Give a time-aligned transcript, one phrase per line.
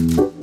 [0.00, 0.39] quem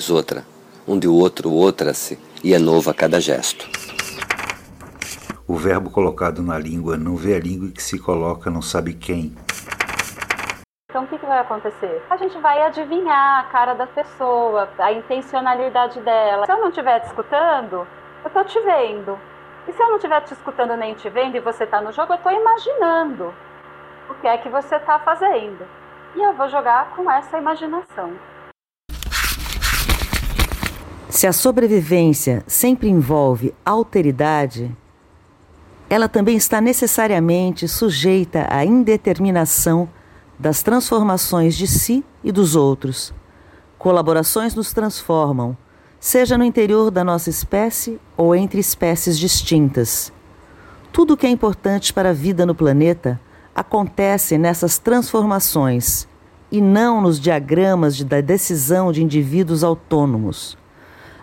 [0.00, 0.44] mais outra,
[0.88, 3.68] onde o outro outra-se e é novo a cada gesto.
[5.46, 9.36] O verbo colocado na língua não vê a língua que se coloca não sabe quem.
[10.90, 12.02] Então o que, que vai acontecer?
[12.08, 16.46] A gente vai adivinhar a cara da pessoa, a intencionalidade dela.
[16.46, 17.86] Se eu não estiver te escutando,
[18.24, 19.18] eu estou te vendo.
[19.68, 22.14] E se eu não estiver te escutando nem te vendo e você está no jogo,
[22.14, 23.34] eu estou imaginando
[24.08, 25.66] o que é que você está fazendo.
[26.16, 28.29] E eu vou jogar com essa imaginação.
[31.10, 34.74] Se a sobrevivência sempre envolve alteridade,
[35.88, 39.88] ela também está necessariamente sujeita à indeterminação
[40.38, 43.12] das transformações de si e dos outros.
[43.76, 45.56] Colaborações nos transformam,
[45.98, 50.12] seja no interior da nossa espécie ou entre espécies distintas.
[50.92, 53.20] Tudo o que é importante para a vida no planeta
[53.52, 56.06] acontece nessas transformações
[56.52, 60.59] e não nos diagramas da decisão de indivíduos autônomos.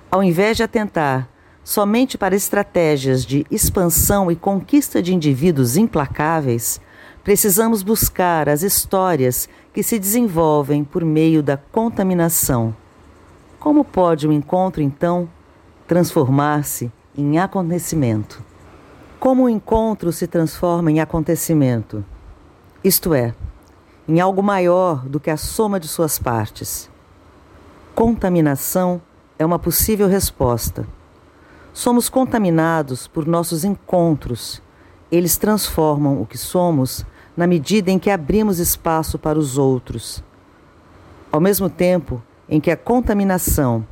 [0.09, 1.27] Ao invés de atentar
[1.63, 6.79] somente para estratégias de expansão e conquista de indivíduos implacáveis,
[7.25, 12.73] precisamos buscar as histórias que se desenvolvem por meio da contaminação.
[13.59, 15.27] Como pode o encontro, então,
[15.85, 18.41] transformar-se em acontecimento?
[19.19, 22.05] Como o encontro se transforma em acontecimento?
[22.81, 23.35] Isto é,
[24.07, 26.89] em algo maior do que a soma de suas partes.
[27.93, 29.01] Contaminação
[29.39, 30.87] é uma possível resposta.
[31.73, 34.61] Somos contaminados por nossos encontros.
[35.11, 37.05] Eles transformam o que somos
[37.35, 40.23] na medida em que abrimos espaço para os outros.
[41.31, 43.85] Ao mesmo tempo em que a contaminação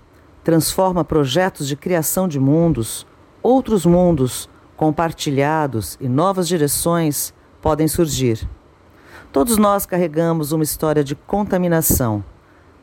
[0.43, 3.05] transforma projetos de criação de mundos,
[3.43, 8.49] outros mundos compartilhados e novas direções podem surgir.
[9.31, 12.23] Todos nós carregamos uma história de contaminação.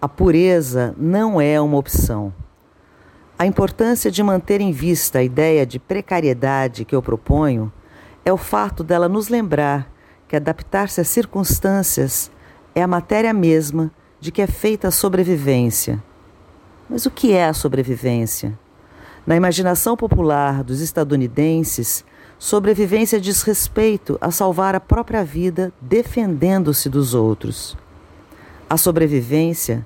[0.00, 2.32] A pureza não é uma opção.
[3.42, 7.72] A importância de manter em vista a ideia de precariedade que eu proponho
[8.24, 9.92] é o fato dela nos lembrar
[10.28, 12.30] que adaptar-se às circunstâncias
[12.72, 16.00] é a matéria mesma de que é feita a sobrevivência.
[16.88, 18.56] Mas o que é a sobrevivência?
[19.26, 22.04] Na imaginação popular dos estadunidenses,
[22.38, 27.76] sobrevivência diz respeito a salvar a própria vida defendendo-se dos outros.
[28.70, 29.84] A sobrevivência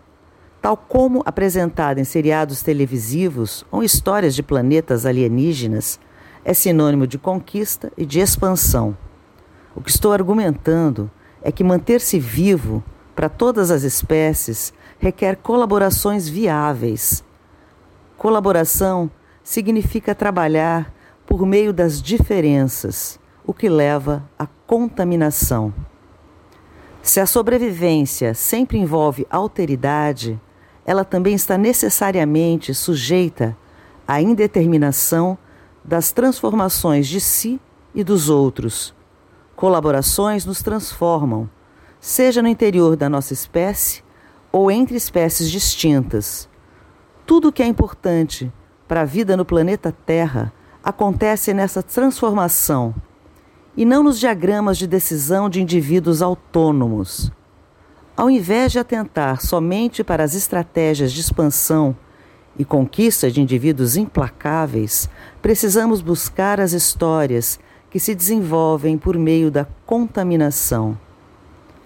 [0.67, 6.01] tal como apresentada em seriados televisivos ou histórias de planetas alienígenas,
[6.45, 8.99] é sinônimo de conquista e de expansão.
[9.77, 11.09] O que estou argumentando
[11.41, 12.83] é que manter-se vivo
[13.15, 17.23] para todas as espécies requer colaborações viáveis.
[18.19, 19.09] Colaboração
[19.45, 20.93] significa trabalhar
[21.29, 25.73] por meio das diferenças, o que leva à contaminação.
[27.01, 30.41] Se a sobrevivência sempre envolve alteridade,
[30.87, 33.57] ela também está necessariamente sujeita
[34.07, 35.37] à indeterminação
[35.85, 37.61] das transformações de si
[37.93, 38.95] e dos outros.
[39.57, 41.51] Colaborações nos transformam,
[42.01, 44.05] seja no interior da nossa espécie
[44.53, 46.49] ou entre espécies distintas.
[47.27, 48.53] Tudo o que é importante
[48.87, 50.53] para a vida no planeta Terra
[50.85, 52.95] acontece nessa transformação
[53.77, 57.33] e não nos diagramas de decisão de indivíduos autônomos.
[58.17, 61.95] Ao invés de atentar somente para as estratégias de expansão
[62.59, 65.07] e conquista de indivíduos implacáveis,
[65.43, 67.61] precisamos buscar as histórias
[67.91, 70.99] que se desenvolvem por meio da contaminação.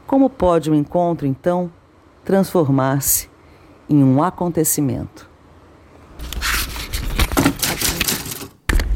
[0.06, 1.68] Como pode o um encontro, então,
[2.24, 3.28] transformar-se
[3.88, 5.28] em um acontecimento?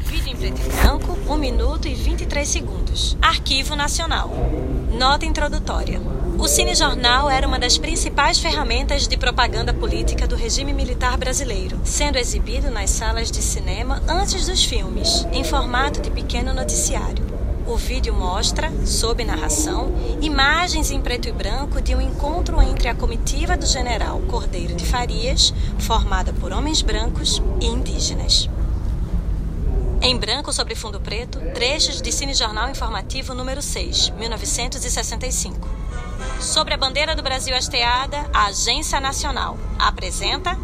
[0.05, 3.17] Vídeo em preto e branco 1 minuto e 23 segundos.
[3.21, 4.31] Arquivo Nacional.
[4.97, 6.01] Nota introdutória.
[6.39, 12.17] O cinejornal era uma das principais ferramentas de propaganda política do regime militar brasileiro, sendo
[12.17, 17.25] exibido nas salas de cinema antes dos filmes, em formato de pequeno noticiário.
[17.67, 22.95] O vídeo mostra, sob narração, imagens em preto e branco de um encontro entre a
[22.95, 28.49] comitiva do general Cordeiro de Farias, formada por homens brancos e indígenas.
[30.01, 35.67] Em branco sobre fundo preto, trechos de Cine Jornal Informativo número 6, 1965.
[36.39, 40.57] Sobre a bandeira do Brasil hasteada, a Agência Nacional apresenta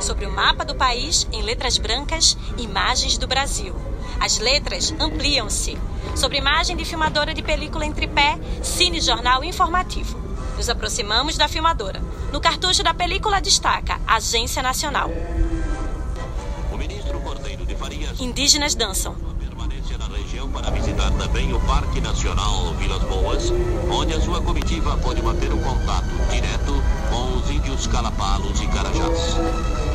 [0.00, 3.74] sobre o mapa do país em letras brancas, imagens do Brasil.
[4.20, 5.76] As letras ampliam-se.
[6.16, 10.18] Sobre imagem de filmadora de película em tripé, Cine Jornal Informativo.
[10.56, 12.00] Nos aproximamos da filmadora.
[12.32, 15.10] No cartucho da película destaca Agência Nacional.
[18.20, 19.14] Indígenas dançam.
[19.38, 23.52] Permanência na região para visitar também o Parque Nacional Vilas Boas,
[23.90, 29.36] onde a sua comitiva pode manter o contato direto com os índios calapalos e carajás.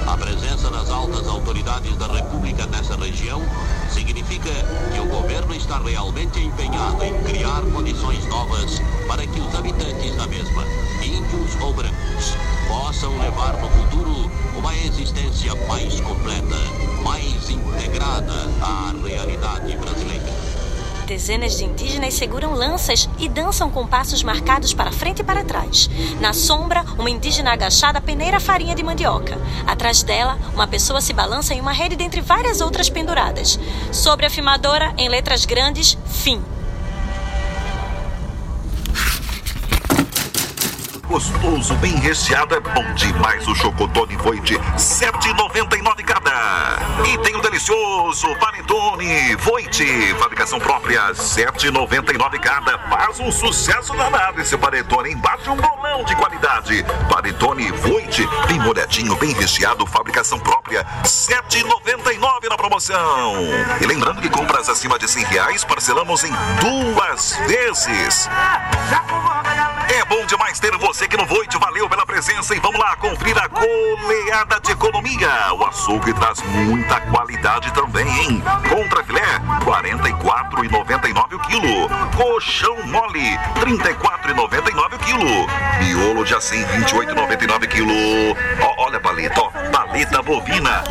[0.07, 3.41] A presença das altas autoridades da República nessa região
[3.89, 4.49] significa
[4.93, 10.27] que o governo está realmente empenhado em criar condições novas para que os habitantes da
[10.27, 10.63] mesma,
[11.03, 12.33] índios ou brancos,
[12.67, 16.55] possam levar no futuro uma existência mais completa,
[17.03, 20.33] mais integrada à realidade brasileira.
[21.05, 25.89] Dezenas de indígenas seguram lanças e dançam com passos marcados para frente e para trás.
[26.21, 29.37] Na sombra, uma indígena agachada peneira farinha de mandioca.
[29.67, 33.59] Atrás dela, uma pessoa se balança em uma rede dentre várias outras penduradas.
[33.91, 36.41] Sobre a filmadora, em letras grandes, fim.
[41.13, 46.79] Gostoso, bem recheado, é bom demais o chocotone Voit, 7,99 cada.
[47.05, 52.79] E tem o delicioso panetone Voit, fabricação própria, 7,99 cada.
[52.89, 56.83] Faz um sucesso danado esse panetone, embaixo um bolão de qualidade.
[57.07, 63.35] Panetone Voit, bem molhadinho, bem recheado, fabricação própria, 7,99 na promoção.
[63.79, 68.27] E lembrando que compras acima de 100 reais, parcelamos em duas vezes.
[69.89, 71.57] É bom demais ter você aqui no Voite.
[71.57, 75.53] Valeu pela presença e vamos lá conferir a goleada de economia.
[75.53, 78.43] O açougue traz muita qualidade também, hein?
[78.69, 81.89] Contra filé, R$ 44,99 o quilo.
[82.15, 85.47] Colchão mole, R$ 34,99 o quilo.
[85.79, 87.93] Miolo de assim, R$ 28,99 quilo.
[88.61, 90.83] Ó, olha a paleta, ó, paleta bovina.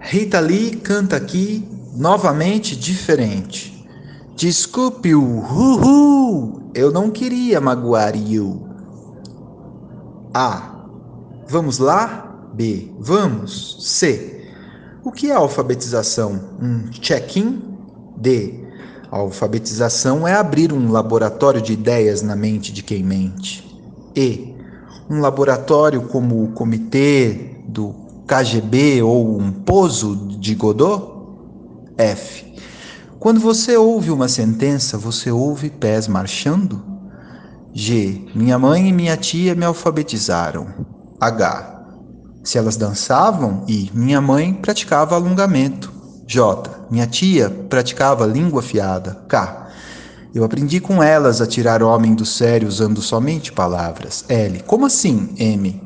[0.00, 3.79] Rita Lee canta aqui novamente diferente.
[4.40, 8.66] Desculpe o uhu, eu não queria magoar you.
[10.32, 10.86] A.
[11.46, 12.48] Vamos lá?
[12.54, 12.90] B.
[12.98, 13.76] Vamos.
[13.80, 14.48] C.
[15.04, 16.40] O que é alfabetização?
[16.58, 17.60] Um check-in?
[18.16, 18.64] D.
[19.12, 23.62] A alfabetização é abrir um laboratório de ideias na mente de quem mente.
[24.16, 24.56] E.
[25.10, 27.94] Um laboratório como o comitê do
[28.26, 31.10] KGB ou um pouso de Godot?
[31.98, 32.49] F.
[33.20, 36.82] Quando você ouve uma sentença, você ouve pés marchando?
[37.70, 38.24] G.
[38.34, 40.68] Minha mãe e minha tia me alfabetizaram.
[41.20, 41.82] H.
[42.42, 43.62] Se elas dançavam?
[43.68, 43.90] I.
[43.92, 45.92] Minha mãe praticava alongamento.
[46.26, 46.86] J.
[46.90, 49.22] Minha tia praticava língua fiada.
[49.28, 49.68] K.
[50.34, 54.24] Eu aprendi com elas a tirar homem do sério usando somente palavras.
[54.30, 54.62] L.
[54.66, 55.34] Como assim?
[55.36, 55.78] M.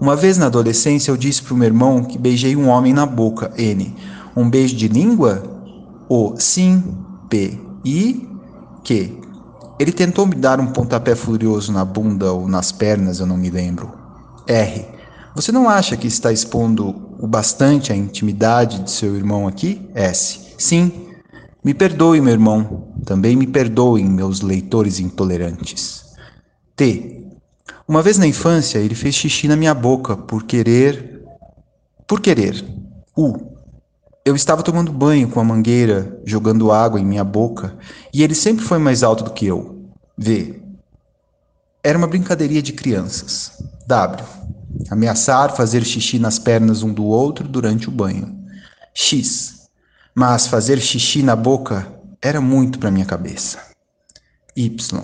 [0.00, 3.06] Uma vez na adolescência eu disse para o meu irmão que beijei um homem na
[3.06, 3.52] boca.
[3.56, 3.94] N.
[4.36, 5.53] Um beijo de língua?
[6.08, 6.34] O.
[6.38, 6.82] Sim.
[7.28, 7.58] P.
[7.84, 8.28] I.
[8.82, 9.20] Que.
[9.78, 13.50] Ele tentou me dar um pontapé furioso na bunda ou nas pernas, eu não me
[13.50, 13.92] lembro.
[14.46, 14.86] R.
[15.34, 19.90] Você não acha que está expondo o bastante a intimidade de seu irmão aqui?
[19.94, 20.54] S.
[20.58, 21.08] Sim.
[21.64, 22.92] Me perdoe, meu irmão.
[23.04, 26.04] Também me perdoem, meus leitores intolerantes.
[26.76, 27.26] T.
[27.88, 31.22] Uma vez na infância, ele fez xixi na minha boca por querer.
[32.06, 32.64] Por querer.
[33.16, 33.53] U.
[34.26, 37.76] Eu estava tomando banho com a mangueira, jogando água em minha boca,
[38.10, 39.84] e ele sempre foi mais alto do que eu.
[40.16, 40.62] V.
[41.82, 43.52] Era uma brincadeirinha de crianças.
[43.86, 44.24] W.
[44.90, 48.34] Ameaçar fazer xixi nas pernas um do outro durante o banho.
[48.94, 49.68] X.
[50.14, 53.58] Mas fazer xixi na boca era muito para minha cabeça.
[54.56, 55.02] Y.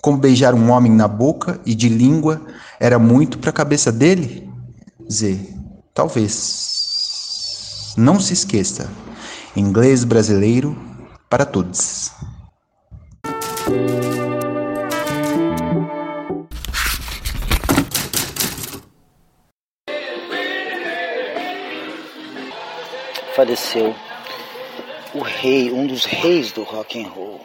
[0.00, 2.40] Como beijar um homem na boca e de língua
[2.80, 4.50] era muito para a cabeça dele?
[5.10, 5.38] Z.
[5.92, 6.81] Talvez.
[7.96, 8.90] Não se esqueça:
[9.56, 10.76] inglês brasileiro
[11.28, 12.12] para todos.
[23.34, 23.94] faleceu
[25.14, 27.40] o rei, um dos reis do rock and roll,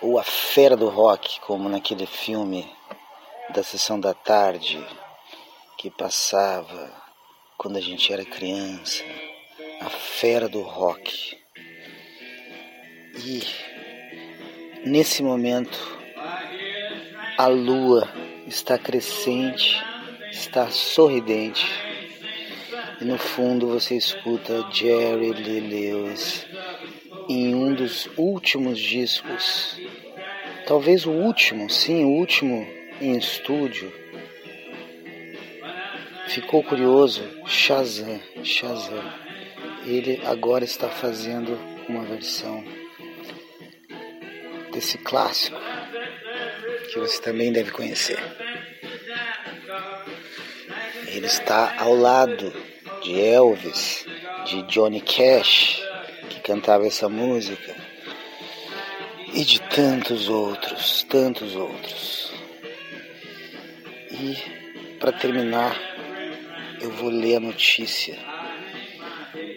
[0.00, 2.70] ou a fera do rock, como naquele filme
[3.50, 4.84] da sessão da tarde
[5.76, 6.90] que passava
[7.58, 9.04] quando a gente era criança,
[9.84, 11.36] a fera do rock.
[13.16, 13.42] E
[14.86, 15.98] nesse momento
[17.36, 18.08] a lua
[18.46, 19.82] está crescente,
[20.30, 21.66] está sorridente
[23.00, 26.46] e no fundo você escuta Jerry Lee Lewis
[27.28, 29.80] em um dos últimos discos,
[30.64, 32.64] talvez o último, sim, o último
[33.00, 33.92] em estúdio.
[36.28, 39.31] Ficou curioso, Shazam, Shazam.
[39.84, 41.58] Ele agora está fazendo
[41.88, 42.64] uma versão
[44.72, 45.58] desse clássico
[46.92, 48.18] que você também deve conhecer.
[51.06, 52.52] Ele está ao lado
[53.02, 54.06] de Elvis,
[54.46, 55.82] de Johnny Cash,
[56.28, 57.74] que cantava essa música,
[59.34, 62.32] e de tantos outros, tantos outros.
[64.10, 64.36] E
[64.98, 65.76] para terminar,
[66.80, 68.31] eu vou ler a notícia.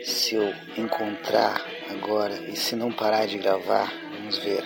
[0.05, 4.63] Se eu encontrar agora e se não parar de gravar, vamos ver.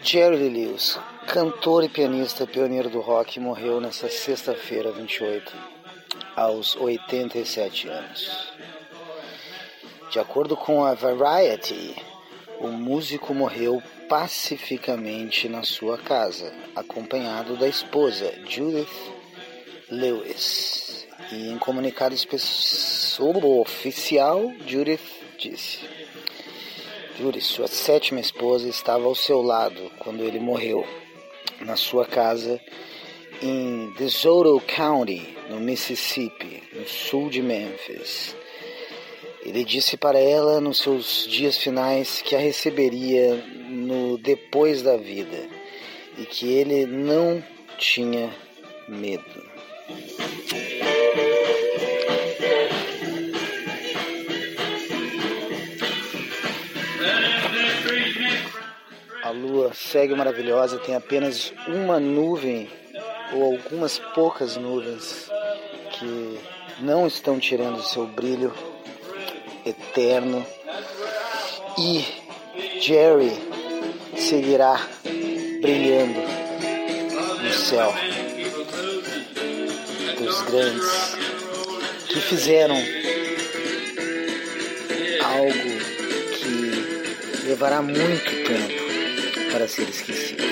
[0.00, 5.52] Jerry Lewis, cantor e pianista pioneiro do rock, morreu nesta sexta-feira, 28
[6.36, 8.52] aos 87 anos.
[10.12, 11.96] De acordo com a Variety,
[12.60, 18.88] o músico morreu pacificamente na sua casa, acompanhado da esposa Judith
[19.90, 20.91] Lewis.
[21.32, 22.14] E em comunicado
[23.62, 25.00] oficial, Judith
[25.38, 25.78] disse:
[27.18, 30.86] Judith, sua sétima esposa, estava ao seu lado quando ele morreu,
[31.62, 32.60] na sua casa
[33.42, 38.36] em DeSoto County, no Mississippi, no sul de Memphis.
[39.42, 43.34] Ele disse para ela nos seus dias finais que a receberia
[43.70, 45.48] no depois da vida
[46.18, 47.42] e que ele não
[47.78, 48.30] tinha
[48.86, 49.51] medo.
[59.22, 62.68] A lua segue maravilhosa, tem apenas uma nuvem
[63.32, 65.30] ou algumas poucas nuvens
[65.92, 66.38] que
[66.80, 68.52] não estão tirando seu brilho
[69.64, 70.44] eterno.
[71.78, 72.04] E
[72.80, 73.32] Jerry
[74.16, 74.80] seguirá
[75.60, 76.20] brilhando
[77.42, 78.11] no céu
[80.52, 81.16] grandes
[82.08, 82.76] que fizeram
[85.24, 85.52] algo
[86.36, 90.42] que levará muito tempo para ser esquecido.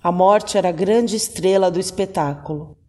[0.00, 2.83] A morte era a grande estrela do espetáculo.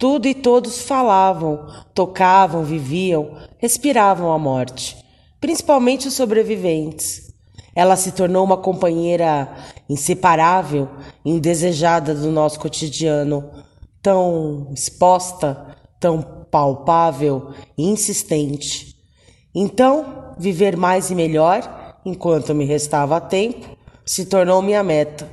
[0.00, 4.96] Tudo e todos falavam, tocavam, viviam, respiravam a morte,
[5.38, 7.34] principalmente os sobreviventes.
[7.76, 9.54] Ela se tornou uma companheira
[9.90, 10.88] inseparável,
[11.22, 13.50] indesejada do nosso cotidiano,
[14.02, 18.96] tão exposta, tão palpável e insistente.
[19.54, 23.76] Então, viver mais e melhor, enquanto me restava tempo,
[24.06, 25.28] se tornou minha meta.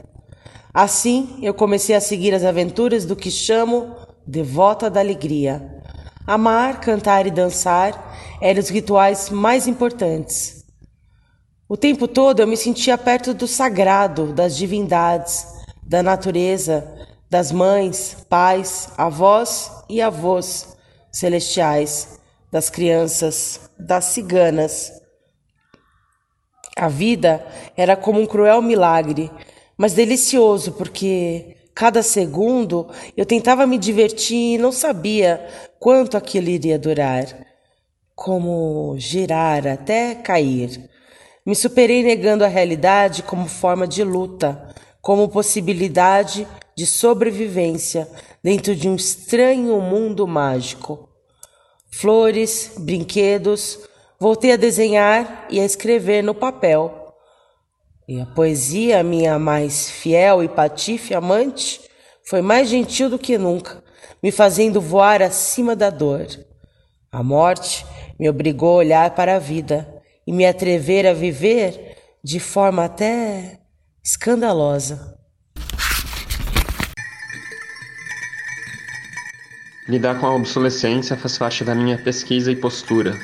[0.74, 3.96] Assim, eu comecei a seguir as aventuras do que chamo
[4.28, 5.82] devota da alegria.
[6.26, 10.66] Amar, cantar e dançar eram os rituais mais importantes.
[11.70, 15.46] O tempo todo eu me sentia perto do sagrado, das divindades,
[15.84, 16.96] da natureza,
[17.30, 20.78] das mães, pais, avós e avós
[21.12, 22.20] celestiais,
[22.52, 24.92] das crianças, das ciganas.
[26.76, 29.32] A vida era como um cruel milagre
[29.78, 35.48] mas delicioso, porque cada segundo eu tentava me divertir e não sabia
[35.80, 37.28] quanto aquilo iria durar.
[38.16, 40.90] Como girar até cair.
[41.46, 48.08] Me superei negando a realidade como forma de luta, como possibilidade de sobrevivência
[48.44, 51.08] dentro de um estranho mundo mágico.
[51.92, 53.82] Flores, brinquedos,
[54.20, 57.07] voltei a desenhar e a escrever no papel
[58.08, 61.82] e a poesia, minha mais fiel e patife amante,
[62.26, 63.84] foi mais gentil do que nunca,
[64.24, 66.26] me fazendo voar acima da dor.
[67.12, 67.86] A morte
[68.18, 69.88] me obrigou a olhar para a vida
[70.26, 73.60] e me atrever a viver de forma até
[74.04, 75.18] escandalosa.
[79.88, 83.18] Lidar com a obsolescência faz parte da minha pesquisa e postura.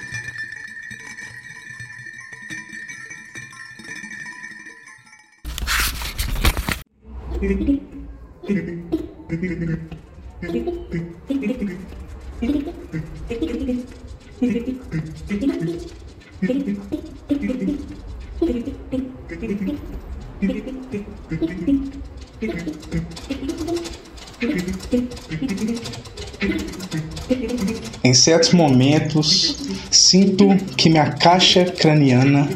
[28.04, 29.58] Em certos momentos,
[29.92, 32.48] sinto que minha caixa craniana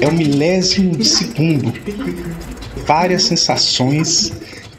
[0.00, 1.72] é o milésimo de segundo.
[2.92, 4.32] Várias sensações,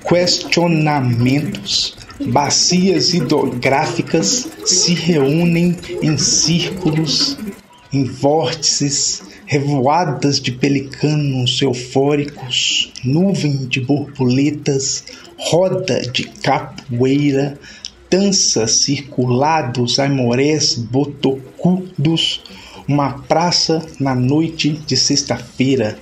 [0.05, 1.95] questionamentos,
[2.27, 7.37] bacias hidrográficas se reúnem em círculos,
[7.93, 15.05] em vórtices, revoadas de pelicanos eufóricos, nuvem de borboletas,
[15.37, 17.57] roda de capoeira,
[18.09, 22.43] dança circulados aimorés botocudos,
[22.85, 25.97] uma praça na noite de sexta-feira.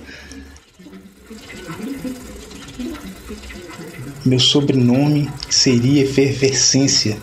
[4.30, 7.18] Meu sobrenome seria efervescência,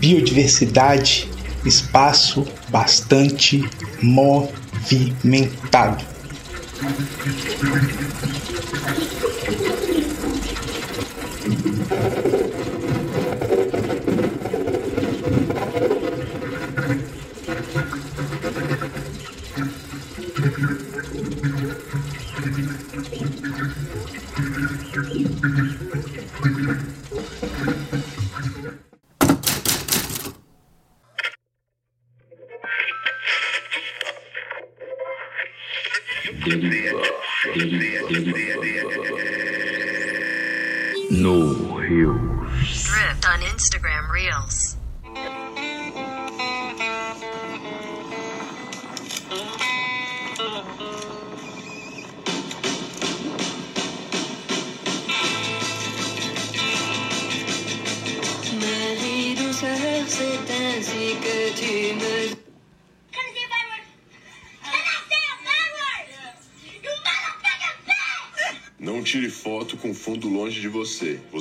[0.00, 1.28] biodiversidade,
[1.66, 3.62] espaço bastante
[4.00, 6.02] movimentado.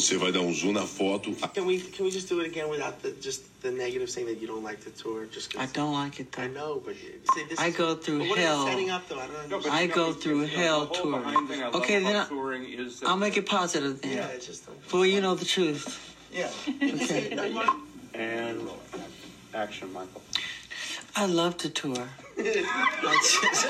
[0.04, 0.13] Você.
[0.13, 1.32] Você vai dar um zoom na foto.
[1.54, 4.39] Can we can we just do it again without the just the negative saying that
[4.42, 5.26] you don't like the tour?
[5.32, 6.44] Just 'cause- I don't like it though.
[6.44, 6.96] I know, but
[7.34, 8.66] see, this I is- go through but what is it hell.
[8.68, 9.20] setting up though?
[9.20, 9.92] I don't No, but understand.
[9.92, 11.74] I go through hell touring.
[11.74, 12.28] Okay, then I-
[13.08, 14.12] I'll make it positive then.
[14.18, 15.98] Yeah, it's just Well, you know the truth.
[16.32, 16.50] yeah.
[16.68, 17.32] Okay.
[18.16, 18.70] And
[19.56, 20.22] action, Michael.
[21.16, 22.08] I love to tour.
[22.38, 22.42] I
[23.24, 23.66] just-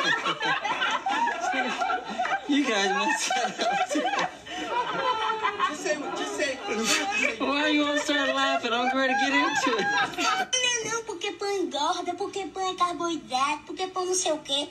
[2.49, 3.31] you guys messed
[5.93, 6.17] that up.
[6.17, 7.37] Just say, say.
[7.39, 8.73] Why you to start laughing?
[8.73, 9.87] I'm ready to get into it.
[10.23, 14.69] Não, não, porque pão engorda, porque pão é carboidrato, porque pão não sei o quê.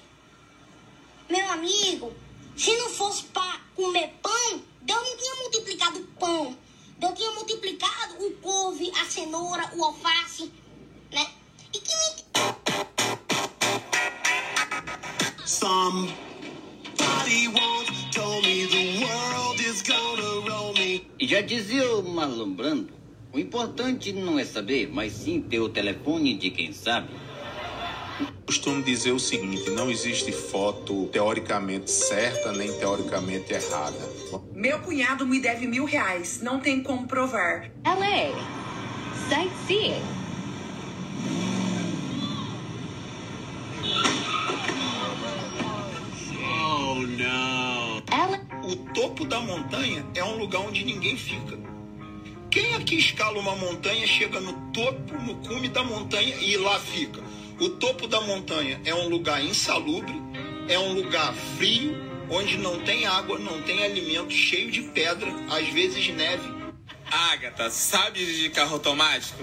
[1.29, 2.13] Meu amigo,
[2.57, 6.57] se não fosse pra comer pão, Deus não tinha multiplicado o pão.
[6.99, 10.53] Deus tinha multiplicado o couve, a cenoura, o alface,
[11.13, 11.27] né?
[11.73, 12.23] E que me...
[15.45, 16.17] Somebody
[17.49, 20.02] once told me the world is gonna me.
[21.33, 22.93] Já dizia o Marlon Brando,
[23.33, 27.09] o importante não é saber, mas sim ter o telefone de quem sabe.
[28.45, 33.97] Costumo dizer o seguinte: não existe foto teoricamente certa nem teoricamente errada.
[34.53, 36.43] Meu cunhado me deve mil reais.
[36.43, 37.71] Não tem como provar.
[37.83, 38.37] LA.
[39.31, 40.03] Sightseeing.
[46.45, 47.72] Oh não.
[48.65, 51.59] O topo da montanha é um lugar onde ninguém fica.
[52.51, 57.23] Quem aqui escala uma montanha, chega no topo, no cume da montanha e lá fica.
[57.59, 60.15] O topo da montanha é um lugar insalubre,
[60.69, 61.97] é um lugar frio,
[62.29, 66.47] onde não tem água, não tem alimento, cheio de pedra, às vezes neve.
[67.11, 69.43] Agatha, sabe dirigir carro automático?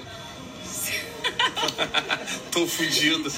[2.51, 3.31] Tô fudido.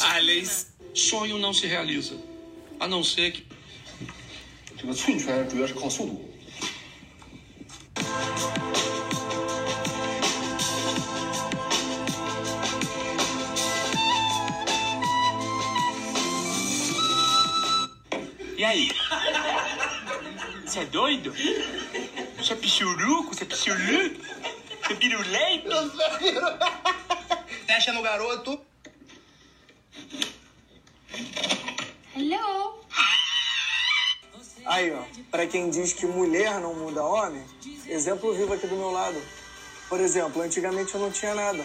[0.00, 2.16] Aliás, sonho não se realiza,
[2.78, 3.61] a não ser que
[4.81, 6.37] 这个寸拳主要是靠速度。
[18.57, 18.89] E aí?
[20.65, 21.31] Você é doido?
[22.37, 23.35] Você é pichuruco?
[23.35, 23.77] Você é pichulu?
[23.77, 25.69] Você é pirulento?
[27.67, 28.59] Tá achando o garoto?
[32.15, 32.80] Hello?
[34.64, 37.42] Aí, ó, pra quem diz que mulher não muda homem,
[37.88, 39.20] exemplo vivo aqui do meu lado.
[39.88, 41.64] Por exemplo, antigamente eu não tinha nada.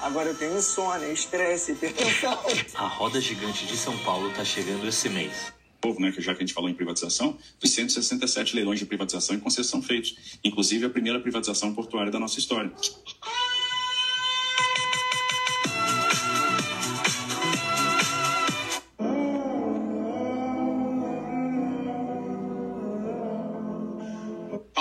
[0.00, 2.38] Agora eu tenho insônia, estresse, hipertensão.
[2.74, 5.52] A roda gigante de São Paulo tá chegando esse mês.
[5.84, 9.36] novo, né, que já que a gente falou em privatização, dos 167 leilões de privatização
[9.36, 12.70] e concessão feitos, inclusive a primeira privatização portuária da nossa história.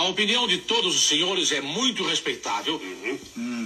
[0.09, 2.81] Opinião de todos os senhores é muito respeitável,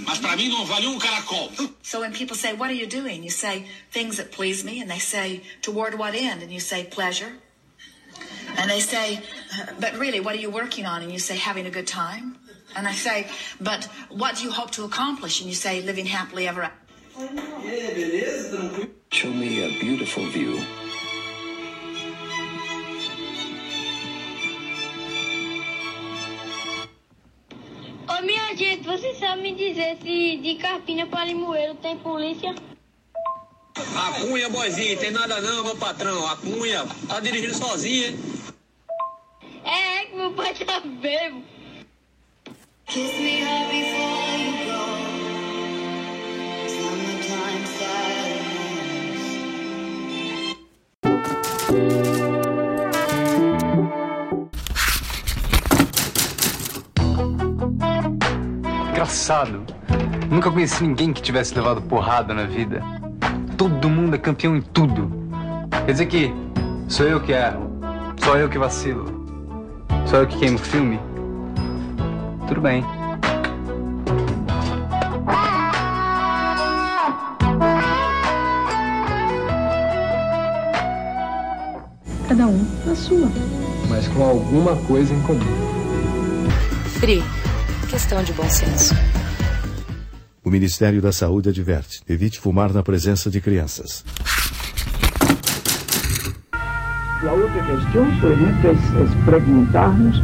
[0.06, 1.50] mas para mim não vale um caracol.
[1.82, 3.22] So when people say, What are you doing?
[3.24, 4.80] You say, Things that please me.
[4.82, 6.42] And they say, Toward what end?
[6.42, 7.32] And you say, Pleasure.
[8.56, 9.18] And they say,
[9.52, 11.02] "Uh, But really, what are you working on?
[11.02, 12.36] And you say, Having a good time.
[12.76, 13.26] And I say,
[13.60, 15.40] But what do you hope to accomplish?
[15.40, 16.80] And you say, Living happily ever after.
[19.10, 20.62] Show me a beautiful view.
[28.56, 32.54] Gente, você sabe me dizer se de Carpina para Limoeiro tem polícia?
[33.96, 36.24] A Cunha, boizinho, tem nada não, meu patrão.
[36.28, 38.18] A Cunha tá dirigindo sozinho, hein?
[39.64, 41.42] É, é que meu pai tá bebo.
[42.86, 44.73] Kiss me hard before you go.
[59.14, 59.62] Engraçado.
[60.28, 62.82] Nunca conheci ninguém que tivesse levado porrada na vida.
[63.56, 65.08] Todo mundo é campeão em tudo.
[65.86, 66.34] Quer dizer que
[66.88, 67.70] sou eu que erro,
[68.24, 69.04] sou eu que vacilo,
[70.04, 70.98] sou eu que queimo filme.
[72.48, 72.84] Tudo bem.
[82.26, 83.28] Cada um na sua.
[83.88, 85.38] Mas com alguma coisa em comum.
[86.98, 87.22] Pri,
[87.94, 88.92] questão de bom senso.
[90.42, 94.04] O Ministério da Saúde adverte: evite fumar na presença de crianças.
[97.22, 100.20] Otra cuestión, por ejemplo, es, es preguntarnos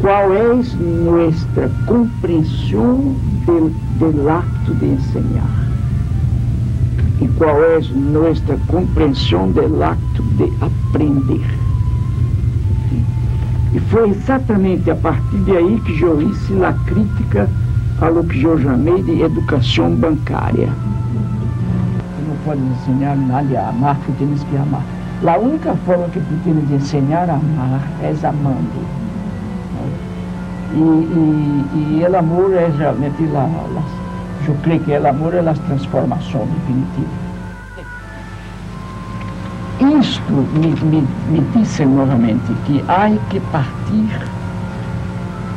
[0.00, 5.62] cuál es nuestra comprensión del, del acto de enseñar
[7.20, 11.61] y cuál es nuestra comprensión del acto de aprender.
[13.74, 17.48] E foi exatamente a partir de aí que eu hice a crítica
[18.00, 20.68] a que eu chamei de educação bancária.
[22.26, 24.82] Não podes ensinar nadie a amar, tu tens que amar.
[25.24, 29.02] A única forma que de ensinar a amar é amando.
[30.74, 33.48] E, e, e o amor é realmente, la,
[34.48, 37.21] eu creio que o amor é a transformação definitiva.
[40.30, 44.20] Me, me, me disse novamente que há que partir,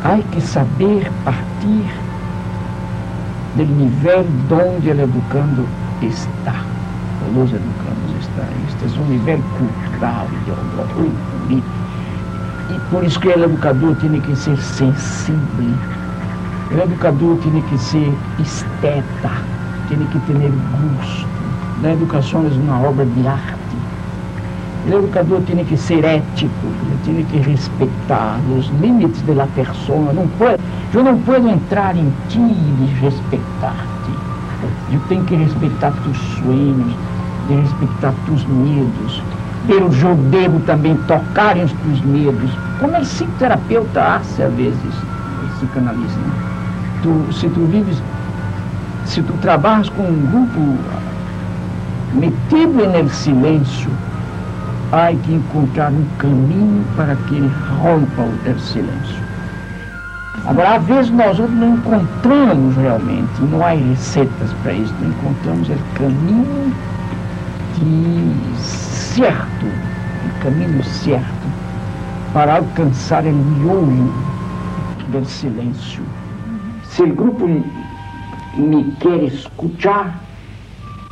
[0.03, 1.85] há que saber partir
[3.55, 5.65] do nível onde o educando
[6.01, 6.61] está,
[7.21, 8.45] ou os educandos estão.
[8.67, 11.85] Este é um nível cultural, ideológico, político.
[12.69, 15.77] E por isso que o educador tem que ser sensível,
[16.71, 19.31] o educador tem que ser esteta,
[19.87, 20.51] tem que ter
[20.97, 21.27] gosto.
[21.83, 23.64] A educação é uma obra de arte.
[24.87, 26.67] O educador tem que ser ético,
[27.05, 30.13] tem que respeitar os limites da pessoa.
[30.13, 30.61] Não pode,
[30.93, 34.11] eu não posso entrar em ti e respeitar-te.
[34.93, 36.93] Eu tenho que respeitar teus sonhos,
[37.47, 39.23] de respeitar teus medos.
[39.67, 42.51] Eu, eu devo também tocar os teus medos.
[42.79, 44.93] Como é psicoterapeuta hace às vezes,
[45.55, 46.19] psicanalista.
[47.01, 47.97] Tu, se tu vives,
[49.05, 50.77] se tu trabalhas com um grupo
[52.13, 53.89] metido no silêncio,
[54.95, 59.23] há que encontrar um caminho para que ele rompa o silêncio.
[60.45, 65.77] Agora, às vezes nós não encontramos realmente, não há receitas para isso, não encontramos o
[65.95, 66.73] caminho
[67.77, 71.47] de certo, o caminho certo
[72.31, 74.13] para alcançar o miolo
[75.09, 76.03] do silêncio.
[76.83, 77.47] Se o grupo
[78.57, 80.21] me quer escutar,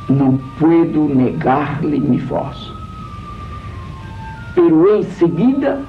[0.08, 2.73] não puedo negar-lhe minha voz
[4.54, 5.82] pero em seguida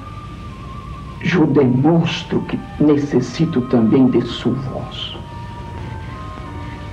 [1.34, 5.16] eu demonstro que necessito também de sua voz.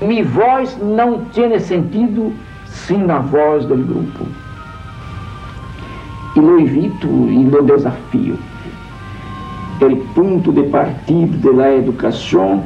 [0.00, 2.32] Minha voz não tem sentido
[2.66, 4.26] sem a voz do grupo.
[6.34, 8.38] E lo evito e lo desafio.
[9.80, 12.64] O ponto de partida da educação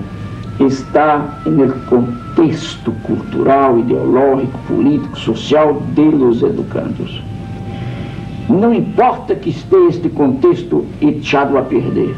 [0.61, 7.23] está no contexto cultural, ideológico, político, social de los educandos.
[8.49, 12.15] Não importa que esteja este contexto echado a perder.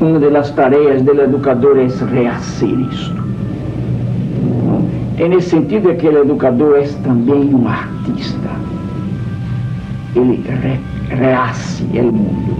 [0.00, 3.24] Uma das tarefas do educador é reacer isto.
[5.16, 8.50] É nesse sentido que o educador é também um artista.
[10.14, 10.78] ele re,
[11.14, 12.56] rehace o mundo,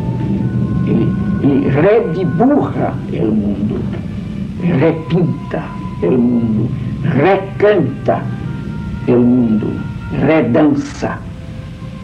[0.87, 3.81] ele, ele rediburra o mundo,
[4.61, 5.63] repinta
[6.03, 6.71] o mundo,
[7.03, 8.23] recanta
[9.07, 9.67] o mundo,
[10.27, 11.19] redança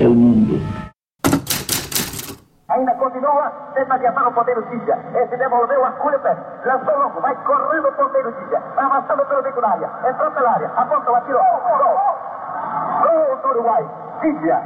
[0.06, 0.60] o mundo.
[2.68, 4.96] Ainda continua, tenta adiantar o ponteiro Tígia.
[5.14, 6.36] Esse devolveu a Culipé.
[6.64, 8.62] Lançou longo, vai correndo o ponteiro Tígia.
[8.76, 9.90] Vai avançando pelo bico da área.
[10.08, 10.70] Entrou pela área.
[10.76, 11.42] Apontou, atirou.
[11.42, 12.20] Gol!
[13.02, 13.90] Gol do Uruguai.
[14.20, 14.62] Tígia.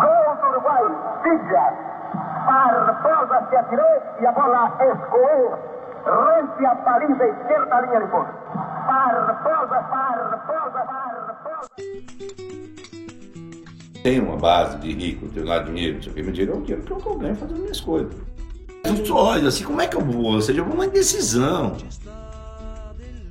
[0.00, 0.82] Gol do Uruguai.
[1.22, 1.72] Tígia.
[2.46, 5.58] Barbosa se atirou e a bola escoou.
[6.06, 8.28] Rente a baliza esquerda da linha de fundo.
[8.86, 12.35] Barbosa, Barbosa, Barbosa.
[14.06, 16.62] Tem uma base de rico, tenho lá dinheiro, não sei o que, é o dinheiro
[16.62, 18.14] que eu ganho fazendo minhas coisas.
[18.84, 20.34] Eu só olho assim, como é que eu vou?
[20.34, 21.76] Ou seja, eu vou uma indecisão.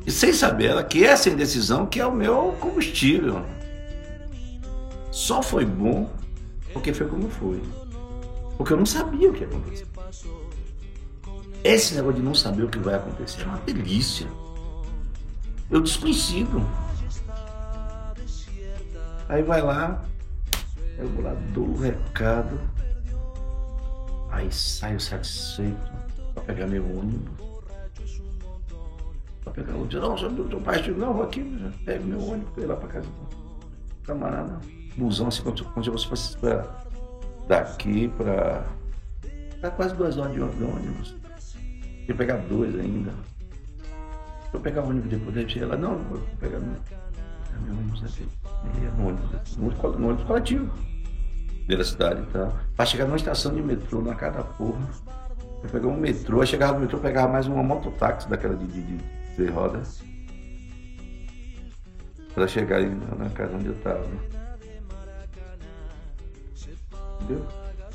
[0.06, 3.46] E sem saber ela que essa indecisão que é o meu combustível.
[5.12, 6.10] Só foi bom
[6.74, 7.62] porque foi como foi.
[8.58, 9.88] Porque eu não sabia o que ia acontecer.
[11.64, 14.28] Esse negócio de não saber o que vai acontecer é uma delícia.
[15.72, 16.62] Eu desconhecido.
[19.30, 20.04] Aí vai lá,
[20.98, 22.60] eu vou lá, dou o recado.
[24.30, 25.92] Aí saio satisfeito
[26.34, 27.46] pra pegar meu ônibus.
[29.44, 30.02] Pra pegar o ônibus.
[30.02, 31.44] Não, seu, seu pai, não, vou aqui,
[31.86, 34.60] pego meu ônibus, ir lá pra casa do camarada.
[34.98, 36.66] Busão, assim, se eu fosse pra,
[37.48, 38.66] daqui pra.
[39.62, 41.16] Dá quase duas horas de ônibus.
[42.08, 43.12] Ia pegar dois ainda.
[44.52, 46.60] Vou pegar o ônibus depois, daí lá, não, vou pegar
[47.72, 48.28] ônibus aqui.
[48.80, 50.72] E é no ônibus, no ônibus, no ônibus coletivo.
[51.68, 52.54] Da cidade e tal.
[52.76, 54.88] Pra chegar numa estação de metrô, na cada porra.
[55.64, 58.82] Eu pegava um metrô, aí chegava no metrô, pegava mais uma mototáxi daquela de, de,
[58.84, 59.04] de
[59.36, 60.04] três rodas.
[62.36, 64.06] Pra chegar aí na casa onde eu tava.
[67.22, 67.46] Entendeu?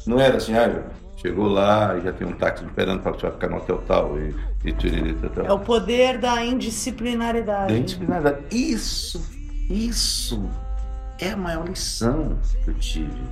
[0.07, 0.83] Não era assim, ah,
[1.17, 5.29] chegou lá e já tem um táxi esperando para ficar no hotel tal e, e
[5.35, 5.47] tal.
[5.47, 7.73] É o poder da indisciplinaridade.
[7.73, 8.45] Da indisciplinaridade.
[8.51, 9.21] Isso,
[9.71, 10.43] isso
[11.21, 13.23] é a maior lição que eu tive.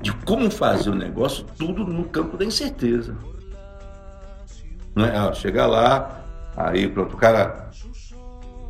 [0.00, 3.16] De como fazer o negócio, tudo no campo da incerteza.
[4.94, 5.16] Não é?
[5.16, 6.24] Ah, chegar lá,
[6.56, 7.70] aí pronto, o cara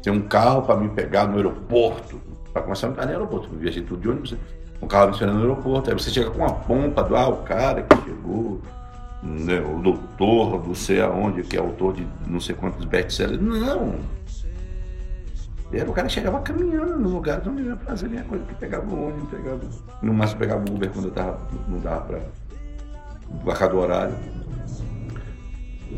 [0.03, 2.21] tem um carro para me pegar no aeroporto.
[2.53, 3.49] Para começar a entrar no aeroporto.
[3.53, 4.37] Eu viajei tudo de ônibus,
[4.83, 5.91] um carro me esperando no aeroporto.
[5.91, 8.61] Aí você chega com uma pompa do ah, o cara que chegou,
[9.23, 13.41] né, o doutor, não sei aonde, que é autor de não sei quantos best-sellers.
[13.41, 14.18] Não!
[15.71, 18.87] Era o cara chegava caminhando no lugar onde ia fazer a minha coisa, que pegava
[18.91, 19.61] o ônibus, pegava.
[20.01, 22.21] No máximo pegava o Uber quando eu tava, não dava para
[23.31, 24.15] embarcar do horário.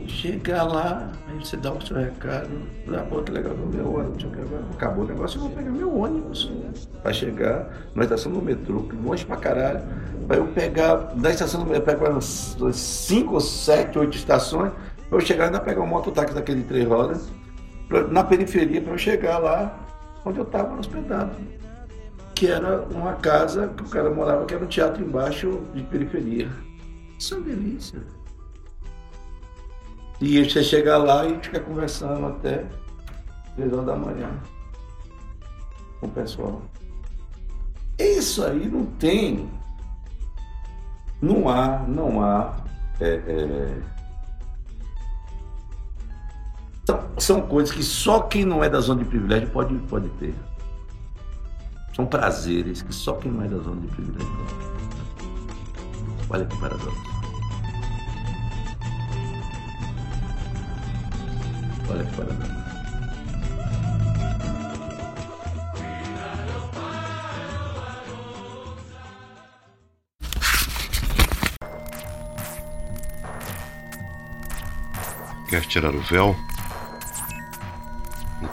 [0.07, 2.49] Chega lá, aí você dá o seu recado,
[2.87, 4.27] dá pô, que legal, meu ônibus,
[4.73, 6.51] acabou o negócio, eu vou pegar meu ônibus
[7.03, 9.81] para chegar na estação do metrô, que longe pra caralho.
[10.27, 12.25] Pra eu pegar, da estação do metrô, eu pego umas
[12.73, 14.73] 5, 7, 8 estações,
[15.09, 17.29] pra eu chegar ainda pegar um mototáxi daquele de três rodas,
[17.91, 19.79] pra, na periferia, para chegar lá
[20.25, 21.33] onde eu estava hospedado.
[22.35, 26.49] Que era uma casa que o cara morava, que era um teatro embaixo de periferia.
[27.19, 28.01] Isso é uma delícia.
[30.21, 32.65] E você chega lá e fica conversando até
[33.57, 34.31] 3 horas da manhã
[35.99, 36.63] com o pessoal.
[37.99, 39.51] Isso aí não tem.
[41.21, 42.57] Não há, não há.
[43.01, 44.00] É, é...
[46.91, 50.35] São, são coisas que só quem não é da zona de privilégio pode, pode ter.
[51.95, 54.71] São prazeres que só quem não é da zona de privilégio pode ter.
[56.31, 56.91] Olha que paradoxo.
[61.89, 62.61] Olha que paradoxo.
[75.49, 76.50] Quer tirar o véu?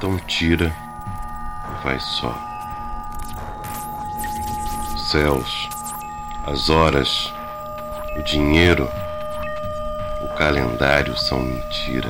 [0.08, 0.74] Então tira
[1.84, 2.34] vai só.
[5.12, 5.68] Céus,
[6.46, 7.34] as horas,
[8.16, 8.90] o dinheiro,
[10.22, 12.10] o calendário são mentira.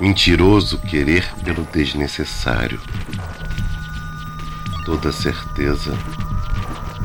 [0.00, 2.80] Mentiroso querer pelo desnecessário.
[4.84, 5.96] Toda certeza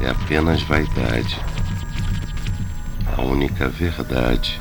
[0.02, 1.40] é apenas vaidade.
[3.16, 4.60] A única verdade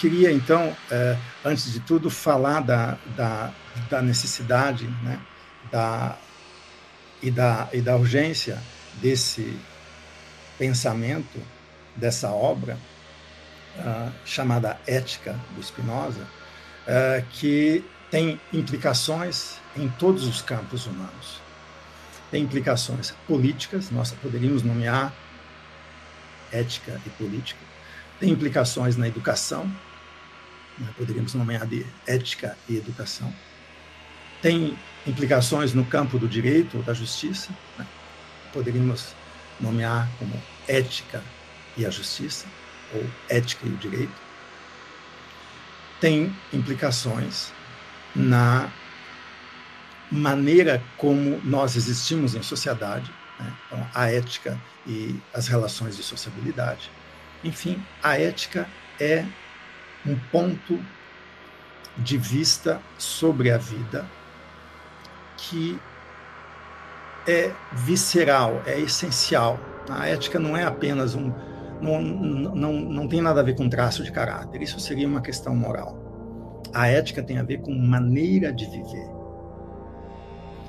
[0.00, 3.52] queria, então, é, antes de tudo, falar da, da,
[3.90, 5.20] da necessidade né,
[5.70, 6.16] da,
[7.22, 8.58] e, da, e da urgência
[8.94, 9.54] desse
[10.58, 11.38] pensamento,
[11.94, 12.78] dessa obra,
[13.76, 21.42] uh, chamada Ética do Spinoza, uh, que tem implicações em todos os campos humanos.
[22.30, 25.12] Tem implicações políticas, nós poderíamos nomear
[26.50, 27.60] ética e política.
[28.18, 29.70] Tem implicações na educação,
[30.80, 33.32] né, poderíamos nomear de ética e educação.
[34.42, 37.86] Tem implicações no campo do direito ou da justiça, né,
[38.52, 39.14] poderíamos
[39.60, 40.32] nomear como
[40.66, 41.22] ética
[41.76, 42.46] e a justiça,
[42.94, 44.30] ou ética e o direito.
[46.00, 47.52] Tem implicações
[48.14, 48.70] na
[50.10, 53.52] maneira como nós existimos em sociedade, né?
[53.66, 56.90] então, a ética e as relações de sociabilidade.
[57.44, 59.24] Enfim, a ética é
[60.06, 60.78] um ponto
[61.98, 64.06] de vista sobre a vida
[65.36, 65.78] que
[67.26, 69.58] é visceral, é essencial.
[69.88, 71.32] A ética não é apenas um.
[71.80, 75.54] Não, não, não tem nada a ver com traço de caráter, isso seria uma questão
[75.56, 75.98] moral.
[76.74, 79.20] A ética tem a ver com maneira de viver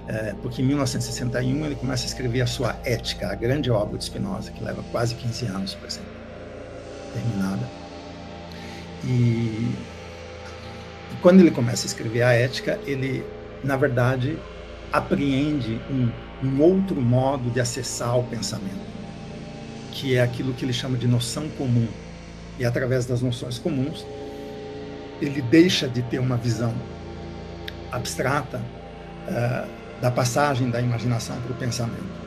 [0.08, 4.04] é, porque em 1961 ele começa a escrever a sua Ética, a grande obra de
[4.04, 6.02] Spinoza, que leva quase 15 anos para ser
[7.14, 7.81] terminada.
[9.04, 9.74] E,
[11.22, 13.26] quando ele começa a escrever a Ética, ele,
[13.64, 14.38] na verdade,
[14.92, 16.10] apreende um,
[16.44, 18.82] um outro modo de acessar o pensamento,
[19.92, 21.88] que é aquilo que ele chama de noção comum.
[22.60, 24.06] E através das noções comuns,
[25.22, 26.74] ele deixa de ter uma visão
[27.92, 28.62] abstrata
[29.28, 32.22] uh, da passagem da imaginação para o pensamento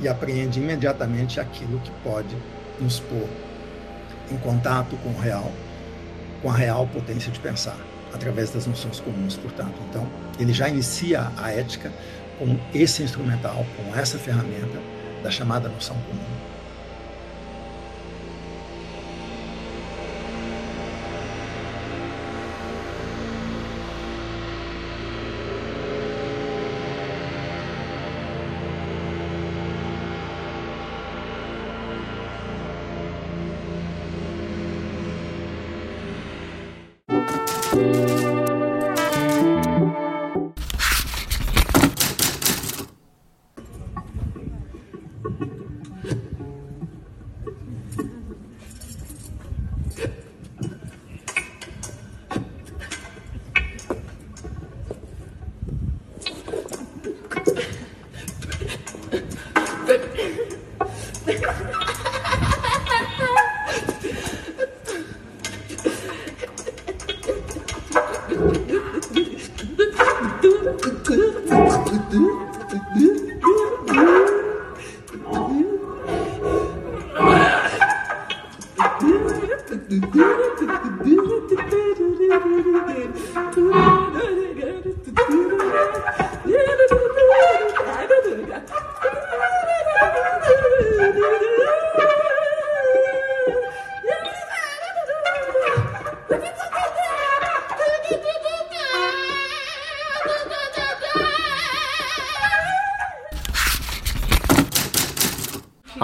[0.00, 2.36] e apreende imediatamente aquilo que pode
[2.80, 3.28] nos pôr
[4.30, 5.50] em contato com o real,
[6.42, 7.76] com a real potência de pensar,
[8.12, 9.74] através das noções comuns, portanto.
[9.88, 10.06] Então,
[10.38, 11.92] ele já inicia a ética
[12.38, 14.78] com esse instrumental, com essa ferramenta
[15.22, 16.37] da chamada noção comum.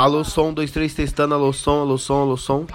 [0.04, 1.34] Alô, som, 2, 3, testando.
[1.34, 2.66] Alô, som, alô, som, alô, som.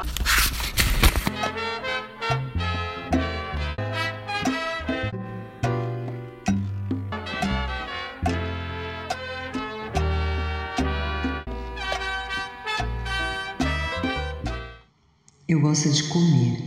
[15.48, 16.58] Eu gosto de comer,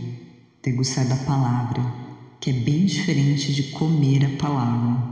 [0.63, 1.83] degustar da palavra,
[2.39, 5.11] que é bem diferente de comer a palavra.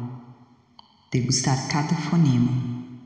[1.12, 2.54] Degustar cada fonema,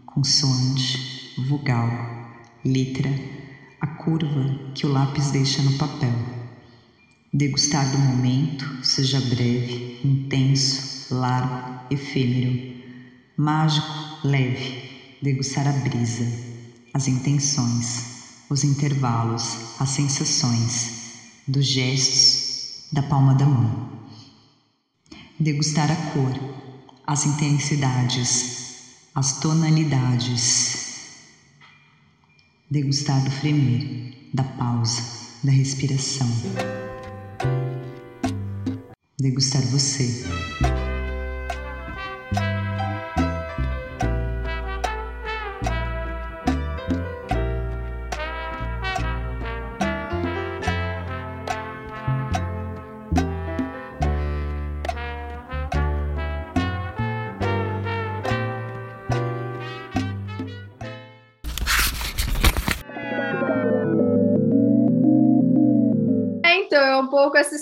[0.05, 2.14] consoante, vogal
[2.65, 3.13] letra,
[3.80, 6.13] a curva que o lápis deixa no papel.
[7.32, 12.81] Degustar do momento, seja breve, intenso, largo, efêmero,
[13.37, 13.87] mágico,
[14.23, 16.25] leve, degustar a brisa,
[16.92, 18.15] as intenções,
[18.50, 20.92] os intervalos, as sensações,
[21.48, 23.89] dos gestos, da palma da mão.
[25.39, 26.33] Degustar a cor,
[27.06, 28.56] as intensidades,
[29.13, 30.85] as tonalidades,
[32.69, 35.01] degustar do fremir, da pausa,
[35.43, 36.27] da respiração.
[39.19, 40.25] Degustar você.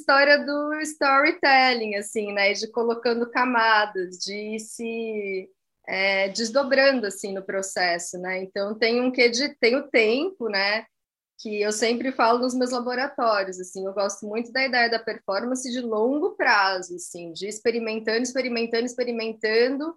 [0.04, 2.52] História do storytelling, assim, né?
[2.52, 5.50] De colocando camadas, de se
[5.88, 8.44] é, desdobrando assim no processo, né?
[8.44, 10.86] Então tem um que de tem o tempo, né?
[11.40, 15.70] Que eu sempre falo nos meus laboratórios, assim, eu gosto muito da ideia da performance
[15.72, 19.96] de longo prazo, assim, de experimentando, experimentando, experimentando,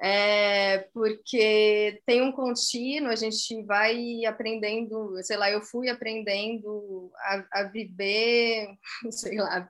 [0.00, 7.60] é, porque tem um contínuo, a gente vai aprendendo, sei lá, eu fui aprendendo a,
[7.60, 8.68] a viver,
[9.10, 9.68] sei lá,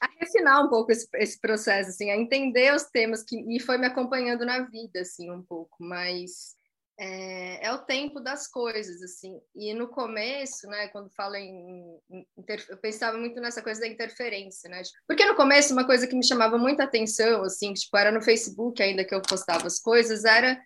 [0.00, 3.78] a refinar um pouco esse, esse processo, assim, a entender os temas que e foi
[3.78, 6.57] me acompanhando na vida, assim, um pouco, mas
[7.00, 9.40] é, é, o tempo das coisas, assim.
[9.54, 12.26] E no começo, né, quando fala em, em
[12.68, 14.82] eu pensava muito nessa coisa da interferência, né?
[15.06, 18.82] Porque no começo uma coisa que me chamava muita atenção, assim, tipo, era no Facebook
[18.82, 20.60] ainda que eu postava as coisas, era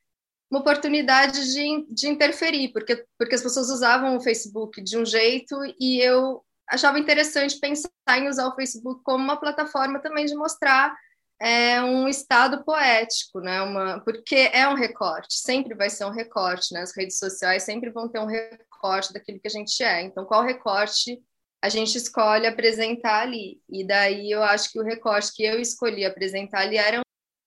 [0.51, 5.55] uma oportunidade de, de interferir, porque, porque as pessoas usavam o Facebook de um jeito
[5.78, 10.97] e eu achava interessante pensar em usar o Facebook como uma plataforma também de mostrar
[11.41, 13.61] é, um estado poético, né?
[13.62, 16.83] Uma, porque é um recorte, sempre vai ser um recorte, né?
[16.83, 20.03] As redes sociais sempre vão ter um recorte daquilo que a gente é.
[20.03, 21.20] Então, qual recorte
[21.62, 23.61] a gente escolhe apresentar ali?
[23.68, 27.03] E daí eu acho que o recorte que eu escolhi apresentar ali era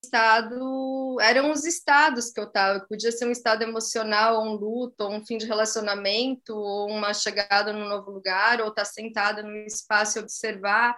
[0.05, 2.79] estado, eram os estados que eu estava.
[2.81, 7.13] Podia ser um estado emocional, ou um luto, ou um fim de relacionamento, ou uma
[7.13, 10.95] chegada num novo lugar, ou estar tá sentada num espaço e observar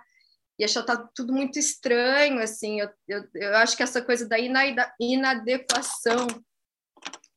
[0.57, 2.79] e achar tá tudo muito estranho, assim.
[2.81, 4.37] Eu, eu, eu acho que essa coisa da
[4.99, 6.27] inadequação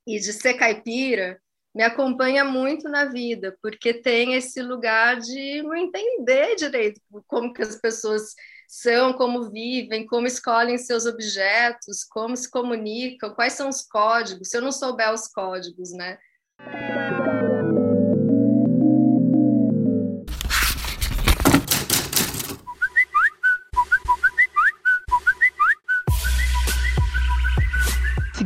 [0.06, 1.40] e de ser caipira
[1.74, 7.62] me acompanha muito na vida, porque tem esse lugar de não entender direito como que
[7.62, 8.34] as pessoas
[8.68, 14.56] são, como vivem, como escolhem seus objetos, como se comunicam, quais são os códigos, se
[14.56, 16.18] eu não souber os códigos, né?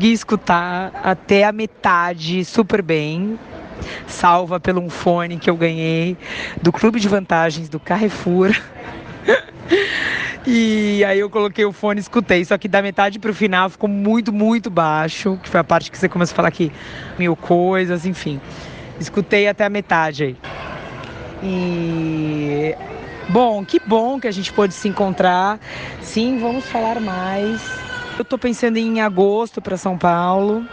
[0.05, 3.39] Consegui escutar até a metade super bem,
[4.07, 6.15] salva pelo um fone que eu ganhei
[6.61, 8.55] do Clube de Vantagens do Carrefour.
[10.47, 12.45] E aí eu coloquei o fone e escutei.
[12.45, 15.41] Só que da metade pro final ficou muito, muito baixo.
[15.43, 16.71] Que foi a parte que você começou a falar aqui
[17.19, 18.39] mil coisas, enfim.
[19.01, 20.37] Escutei até a metade aí.
[21.43, 22.75] E
[23.31, 25.59] bom, que bom que a gente pôde se encontrar.
[26.03, 27.94] Sim, vamos falar mais.
[28.17, 30.65] Eu tô pensando em agosto para São Paulo.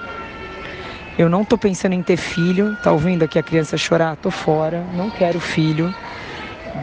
[1.18, 2.78] Eu não tô pensando em ter filho.
[2.84, 4.16] Tá ouvindo aqui a criança chorar?
[4.16, 5.94] Tô fora, não quero filho.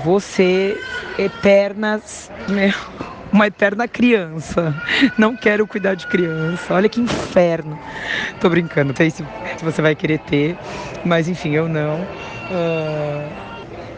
[0.04, 0.76] Você
[1.16, 2.74] eternas, meu,
[3.32, 4.74] uma eterna criança.
[5.16, 6.74] Não quero cuidar de criança.
[6.74, 7.78] Olha que inferno.
[8.40, 9.24] Tô brincando, não sei se,
[9.62, 10.56] você vai querer ter,
[11.04, 12.00] mas enfim, eu não.
[12.50, 13.47] Uh,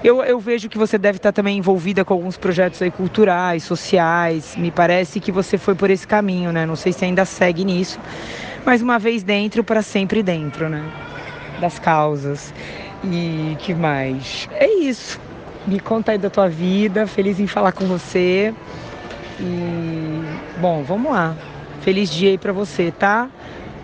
[0.02, 4.56] eu, eu, vejo que você deve estar também envolvida com alguns projetos aí culturais, sociais.
[4.56, 6.64] Me parece que você foi por esse caminho, né?
[6.64, 7.98] Não sei se ainda segue nisso,
[8.64, 10.82] mas uma vez dentro, para sempre dentro, né?
[11.60, 12.54] Das causas.
[13.04, 14.48] E que mais?
[14.52, 15.20] É isso.
[15.66, 18.54] Me conta aí da tua vida, feliz em falar com você.
[19.38, 20.22] E
[20.60, 21.36] bom, vamos lá.
[21.82, 23.28] Feliz dia aí para você, tá?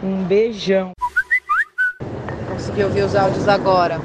[0.03, 0.93] Um beijão.
[2.49, 4.01] Consegui ouvir os áudios agora.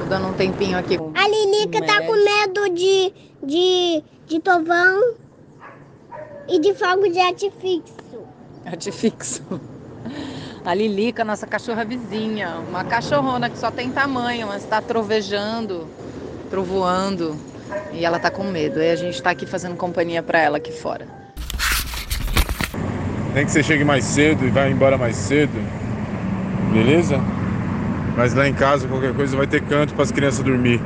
[0.00, 0.98] Tô dando um tempinho aqui.
[1.20, 3.12] A Lilica tá com medo de,
[3.42, 5.16] de, de tovão
[6.48, 8.26] e de fogo de artifício.
[8.64, 9.44] Artifício.
[10.64, 15.86] A Lilica, nossa cachorra vizinha, uma cachorrona que só tem tamanho, mas está trovejando
[16.48, 17.36] trovoando
[17.92, 18.80] e ela tá com medo.
[18.80, 21.06] Aí a gente tá aqui fazendo companhia para ela aqui fora.
[23.34, 25.52] Nem que você chegue mais cedo e vá embora mais cedo,
[26.72, 27.20] beleza?
[28.16, 30.80] Mas lá em casa, qualquer coisa, vai ter canto para as crianças dormir.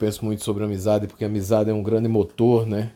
[0.00, 2.90] Penso muito sobre amizade, porque amizade é um grande motor, né?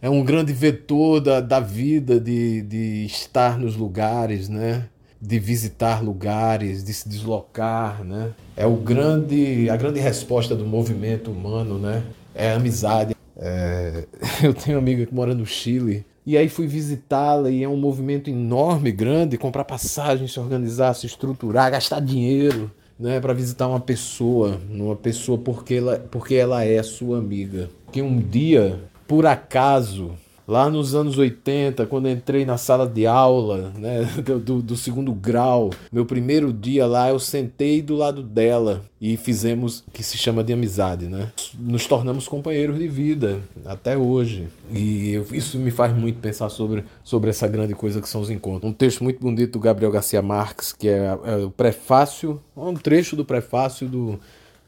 [0.00, 4.88] É um grande vetor da, da vida, de, de estar nos lugares, né?
[5.20, 8.32] de visitar lugares, de se deslocar, né?
[8.54, 12.02] É o grande, a grande resposta do movimento humano, né?
[12.34, 13.16] É a amizade.
[13.36, 14.04] É...
[14.44, 17.76] Eu tenho uma amiga que mora no Chile e aí fui visitá-la e é um
[17.76, 23.80] movimento enorme, grande, comprar passagem, se organizar, se estruturar, gastar dinheiro, né, para visitar uma
[23.80, 27.68] pessoa, uma pessoa porque ela, porque ela é sua amiga.
[27.92, 30.12] Que um dia, por acaso,
[30.46, 34.04] Lá nos anos 80, quando entrei na sala de aula né,
[34.44, 39.82] do, do, segundo grau, meu primeiro dia lá, eu sentei do lado dela e fizemos
[39.88, 41.06] o que se chama de amizade.
[41.06, 41.32] Né?
[41.58, 44.48] Nos tornamos companheiros de vida até hoje.
[44.70, 48.28] E eu, isso me faz muito pensar sobre, sobre essa grande coisa que são os
[48.28, 48.70] encontros.
[48.70, 53.16] Um texto muito bonito do Gabriel Garcia Marques, que é, é o prefácio, um trecho
[53.16, 54.20] do prefácio do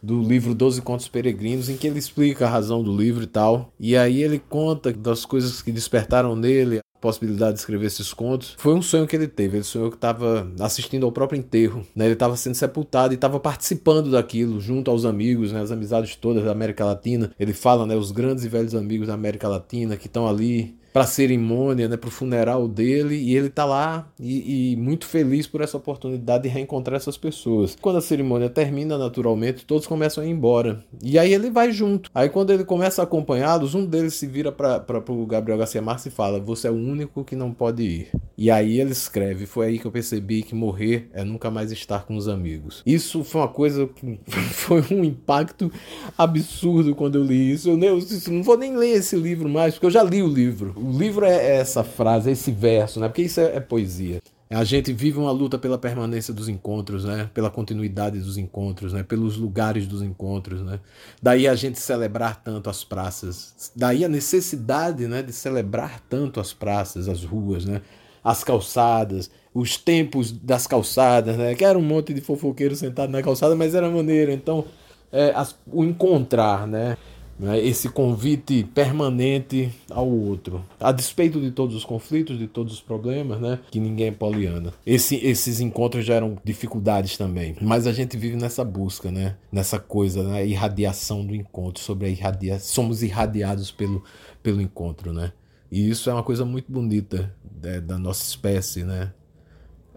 [0.06, 3.72] do livro Doze Contos Peregrinos, em que ele explica a razão do livro e tal.
[3.78, 8.54] E aí ele conta das coisas que despertaram nele a possibilidade de escrever esses contos.
[8.56, 9.56] Foi um sonho que ele teve.
[9.56, 11.84] Ele sonhou que estava assistindo ao próprio enterro.
[11.94, 12.04] Né?
[12.04, 15.60] Ele estava sendo sepultado e estava participando daquilo junto aos amigos, né?
[15.60, 17.32] as amizades todas da América Latina.
[17.38, 21.04] Ele fala, né, os grandes e velhos amigos da América Latina que estão ali para
[21.04, 25.46] a cerimônia, né, para o funeral dele, e ele tá lá e, e, muito feliz
[25.46, 27.76] por essa oportunidade de reencontrar essas pessoas.
[27.78, 30.82] Quando a cerimônia termina, naturalmente, todos começam a ir embora.
[31.02, 32.10] E aí ele vai junto.
[32.14, 36.06] Aí quando ele começa a acompanhá-los, um deles se vira para o Gabriel Garcia Marques
[36.06, 38.08] e fala: Você é o único que não pode ir.
[38.38, 42.06] E aí ele escreve: Foi aí que eu percebi que morrer é nunca mais estar
[42.06, 42.82] com os amigos.
[42.86, 44.18] Isso foi uma coisa que
[44.52, 45.70] foi um impacto
[46.16, 47.68] absurdo quando eu li isso.
[47.68, 50.85] Eu, eu não vou nem ler esse livro mais, porque eu já li o livro
[50.86, 53.08] o livro é essa frase, esse verso, né?
[53.08, 54.20] Porque isso é, é poesia.
[54.48, 57.28] A gente vive uma luta pela permanência dos encontros, né?
[57.34, 59.02] Pela continuidade dos encontros, né?
[59.02, 60.78] Pelos lugares dos encontros, né?
[61.20, 63.72] Daí a gente celebrar tanto as praças.
[63.74, 67.82] Daí a necessidade, né, de celebrar tanto as praças, as ruas, né?
[68.22, 71.56] As calçadas, os tempos das calçadas, né?
[71.56, 74.30] Que era um monte de fofoqueiro sentado na calçada, mas era maneiro.
[74.30, 74.64] Então,
[75.10, 76.96] é, as, o encontrar, né?
[77.38, 82.80] Né, esse convite permanente ao outro, a despeito de todos os conflitos, de todos os
[82.80, 84.72] problemas, né, que ninguém é poliana.
[84.84, 90.22] Esse, esses encontros geram dificuldades também, mas a gente vive nessa busca, né, nessa coisa,
[90.22, 94.02] né, irradiação do encontro, sobre a irradia, somos irradiados pelo,
[94.42, 95.32] pelo encontro, né,
[95.70, 99.12] e isso é uma coisa muito bonita né, da nossa espécie, né.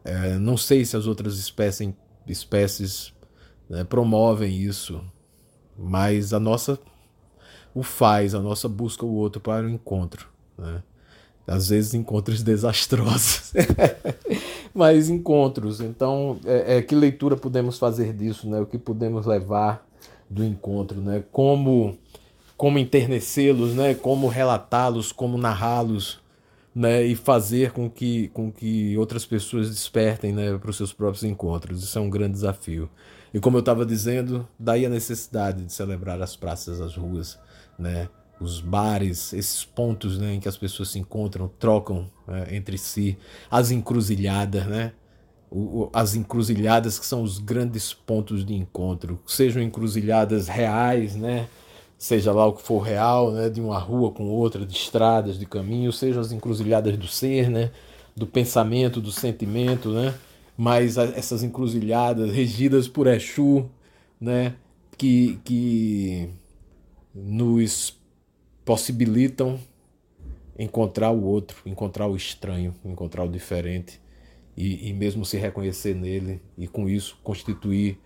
[0.04, 1.94] É, não sei se as outras espécies,
[2.26, 3.14] espécies
[3.70, 5.02] né, promovem isso,
[5.78, 6.80] mas a nossa
[7.74, 10.28] o faz, a nossa busca o outro para o encontro.
[10.58, 10.82] Né?
[11.48, 13.54] Às vezes encontros desastrosos,
[14.74, 15.82] mas encontros.
[15.82, 18.48] Então, é, é, que leitura podemos fazer disso?
[18.48, 18.60] Né?
[18.60, 19.86] O que podemos levar
[20.30, 21.02] do encontro?
[21.02, 21.24] Né?
[21.32, 21.98] Como,
[22.56, 23.96] como enternecê-los, né?
[23.96, 26.20] como relatá-los, como narrá-los,
[26.74, 31.24] né, e fazer com que, com que outras pessoas despertem né, para os seus próprios
[31.24, 31.84] encontros.
[31.84, 32.90] Isso é um grande desafio.
[33.34, 37.38] E como eu estava dizendo, daí a necessidade de celebrar as praças, as ruas,
[37.80, 38.10] né?
[38.40, 43.18] os bares, esses pontos né, em que as pessoas se encontram, trocam né, entre si,
[43.52, 44.94] as encruzilhadas, né?
[45.52, 51.48] O, as encruzilhadas que são os grandes pontos de encontro, sejam encruzilhadas reais, né?
[51.98, 53.50] seja lá o que for real, né?
[53.50, 57.72] de uma rua com outra, de estradas, de caminhos, sejam as encruzilhadas do ser, né?
[58.16, 60.14] do pensamento, do sentimento, né?
[60.56, 63.68] mas essas encruzilhadas regidas por Exu,
[64.22, 64.54] né?
[64.96, 66.30] que, que
[67.14, 67.98] nos
[68.64, 69.60] possibilitam
[70.58, 74.02] encontrar o outro, encontrar o estranho, encontrar o diferente
[74.56, 77.98] e, e mesmo se reconhecer nele e com isso constituir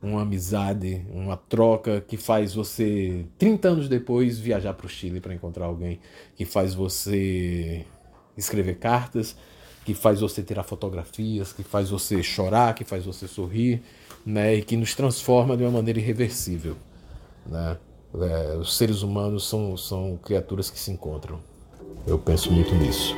[0.00, 5.34] uma amizade, uma troca que faz você 30 anos depois viajar para o Chile para
[5.34, 6.00] encontrar alguém,
[6.36, 7.84] que faz você
[8.36, 9.36] escrever cartas,
[9.84, 13.82] que faz você tirar fotografias, que faz você chorar, que faz você sorrir,
[14.24, 16.76] né, e que nos transforma de uma maneira irreversível,
[17.46, 17.76] né?
[18.14, 21.38] É, os seres humanos são, são criaturas que se encontram.
[22.06, 23.14] Eu penso muito nisso.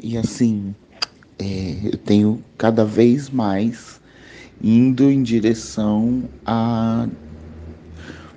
[0.00, 0.74] E assim,
[1.38, 4.00] é, eu tenho cada vez mais
[4.62, 7.06] indo em direção a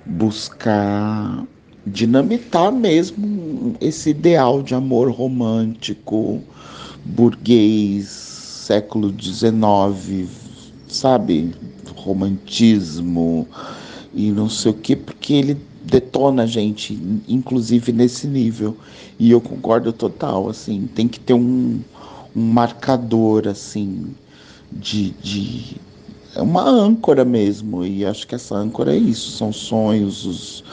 [0.06, 1.46] buscar
[1.86, 6.44] dinamitar mesmo esse ideal de amor romântico,
[7.06, 10.30] burguês, século XIX,
[10.88, 11.52] sabe?
[11.96, 13.48] Romantismo
[14.14, 16.98] e não sei o que, porque ele detona a gente,
[17.28, 18.78] inclusive nesse nível.
[19.20, 21.80] E eu concordo total, assim, tem que ter um,
[22.36, 24.08] um marcador, assim,
[24.72, 25.78] de, de.
[26.36, 30.64] É uma âncora mesmo, e acho que essa âncora é isso: são sonhos, os,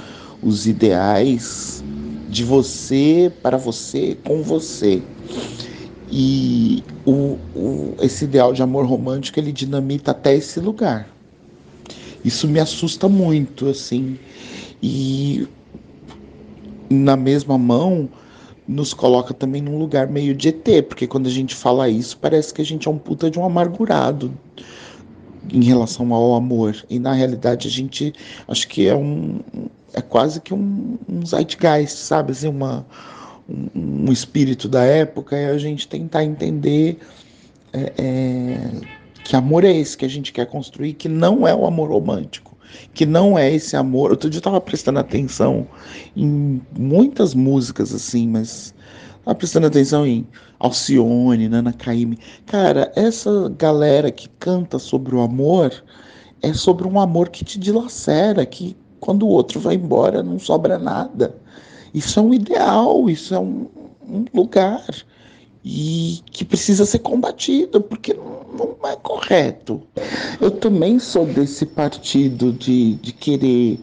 [0.42, 1.82] os ideais
[2.28, 5.02] de você, para você, com você.
[6.10, 11.08] E o, o, esse ideal de amor romântico ele dinamita até esse lugar.
[12.24, 14.18] Isso me assusta muito, assim.
[14.82, 15.46] E
[16.90, 18.08] na mesma mão
[18.66, 22.52] nos coloca também num lugar meio de ET, porque quando a gente fala isso, parece
[22.52, 24.32] que a gente é um puta de um amargurado
[25.50, 26.76] em relação ao amor.
[26.90, 28.12] E na realidade a gente
[28.46, 29.40] acho que é um
[29.94, 32.32] é quase que um, um zeitgeist, sabe?
[32.32, 32.84] Assim, uma
[33.48, 36.98] um, espírito da época é a gente tentar entender
[37.72, 38.70] é, é,
[39.24, 42.56] que amor é esse que a gente quer construir, que não é o amor romântico,
[42.94, 44.10] que não é esse amor.
[44.10, 45.66] Outro dia eu estava prestando atenção
[46.16, 48.74] em muitas músicas assim, mas
[49.28, 50.26] Tá prestando atenção em
[50.58, 52.18] Alcione, Nana Caymmi.
[52.46, 55.70] Cara, essa galera que canta sobre o amor
[56.40, 60.78] é sobre um amor que te dilacera, que quando o outro vai embora não sobra
[60.78, 61.36] nada.
[61.92, 63.66] Isso é um ideal, isso é um,
[64.06, 64.84] um lugar
[65.64, 69.82] e que precisa ser combatido, porque não, não, é correto.
[70.40, 73.78] Eu também sou desse partido de, de querer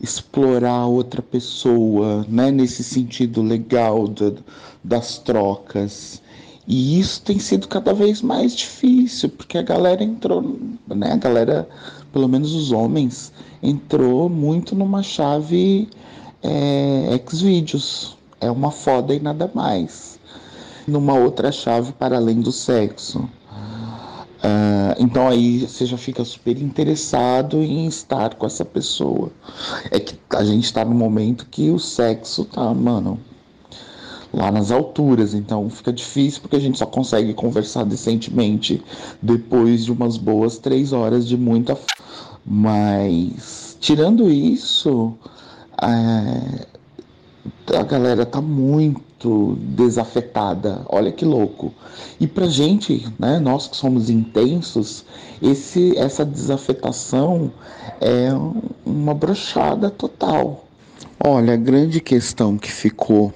[0.00, 4.36] explorar outra pessoa, né, nesse sentido legal do,
[4.82, 6.22] das trocas.
[6.68, 11.68] E isso tem sido cada vez mais difícil, porque a galera entrou, né, a galera,
[12.12, 13.32] pelo menos os homens,
[13.62, 15.88] entrou muito numa chave
[16.44, 18.16] é, Xvideos.
[18.40, 20.18] É uma foda e nada mais.
[20.86, 23.20] Numa outra chave para além do sexo.
[24.44, 29.30] Uh, então aí você já fica super interessado em estar com essa pessoa.
[29.90, 33.18] É que a gente está no momento que o sexo tá, mano,
[34.30, 35.32] lá nas alturas.
[35.32, 38.82] Então fica difícil porque a gente só consegue conversar decentemente
[39.22, 41.78] depois de umas boas três horas de muita.
[42.44, 45.33] Mas tirando isso, é,
[47.76, 50.82] a galera tá muito desafetada.
[50.88, 51.72] Olha que louco.
[52.20, 55.04] E pra gente, né, nós que somos intensos,
[55.42, 57.52] esse essa desafetação
[58.00, 58.30] é
[58.84, 60.64] uma brochada total.
[61.22, 63.32] Olha, a grande questão que ficou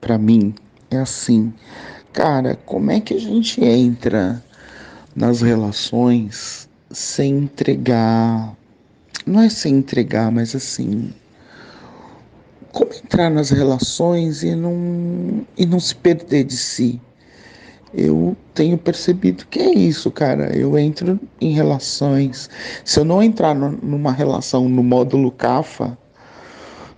[0.00, 0.54] para mim
[0.90, 1.52] é assim,
[2.12, 4.42] cara, como é que a gente entra
[5.14, 8.54] nas relações sem entregar,
[9.26, 11.12] não é sem entregar, mas assim,
[12.72, 17.00] como entrar nas relações e não, e não se perder de si.
[17.94, 20.56] Eu tenho percebido que é isso, cara.
[20.56, 22.48] Eu entro em relações.
[22.84, 25.96] Se eu não entrar no, numa relação no módulo CAFA,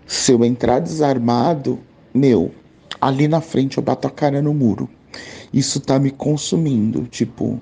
[0.06, 1.80] se eu entrar desarmado,
[2.14, 2.52] meu,
[3.00, 4.88] ali na frente eu bato a cara no muro.
[5.52, 7.02] Isso tá me consumindo.
[7.08, 7.60] Tipo,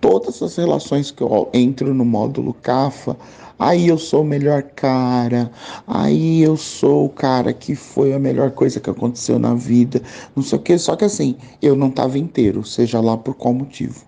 [0.00, 3.16] todas as relações que eu entro no módulo CAFA,
[3.58, 5.50] aí eu sou o melhor cara,
[5.86, 10.02] aí eu sou o cara que foi a melhor coisa que aconteceu na vida,
[10.34, 13.54] não sei o que, só que assim, eu não estava inteiro, seja lá por qual
[13.54, 14.04] motivo.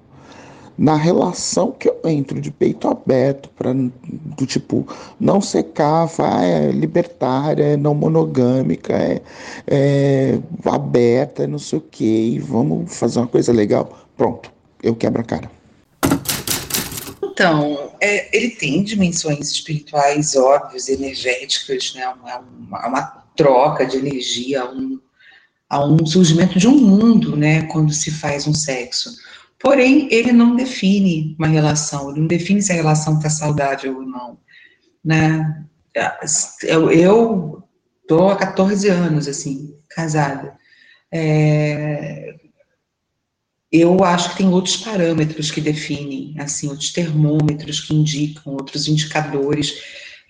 [0.78, 4.86] Na relação que eu entro de peito aberto, para do tipo,
[5.18, 9.22] não secar, vai, é libertária, é não monogâmica, é,
[9.66, 15.24] é aberta, não sei o que, vamos fazer uma coisa legal, pronto, eu quebro a
[15.24, 15.50] cara.
[17.36, 22.08] Então, é, ele tem dimensões espirituais óbvias, energéticas, né?
[22.08, 23.02] Uma, uma, uma
[23.36, 24.98] troca de energia, um,
[25.68, 27.64] há um surgimento de um mundo, né?
[27.64, 29.10] Quando se faz um sexo.
[29.60, 34.02] Porém, ele não define uma relação, ele não define se a relação está saudável ou
[34.02, 34.38] não,
[35.04, 35.62] né?
[36.72, 37.62] Eu
[38.00, 40.56] estou há 14 anos, assim, casada.
[41.12, 42.34] É,
[43.80, 49.72] eu acho que tem outros parâmetros que definem, assim, outros termômetros que indicam, outros indicadores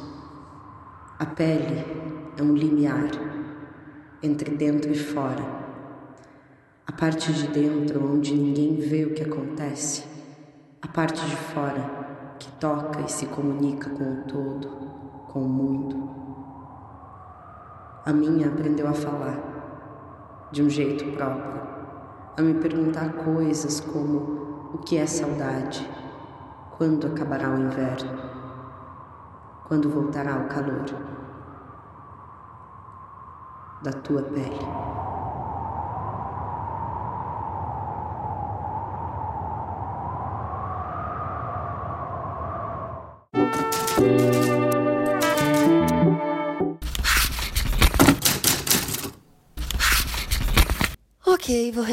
[1.19, 3.11] A pele é um limiar
[4.23, 5.58] entre dentro e fora
[6.89, 10.05] a parte de dentro onde ninguém vê o que acontece,
[10.81, 14.69] a parte de fora que toca e se comunica com o todo,
[15.29, 16.11] com o mundo.
[18.07, 21.61] A minha aprendeu a falar de um jeito próprio,
[22.39, 25.87] a me perguntar coisas como o que é saudade,
[26.79, 28.19] quando acabará o inverno,
[29.67, 30.87] quando voltará o calor?
[33.83, 35.08] Da tua pele.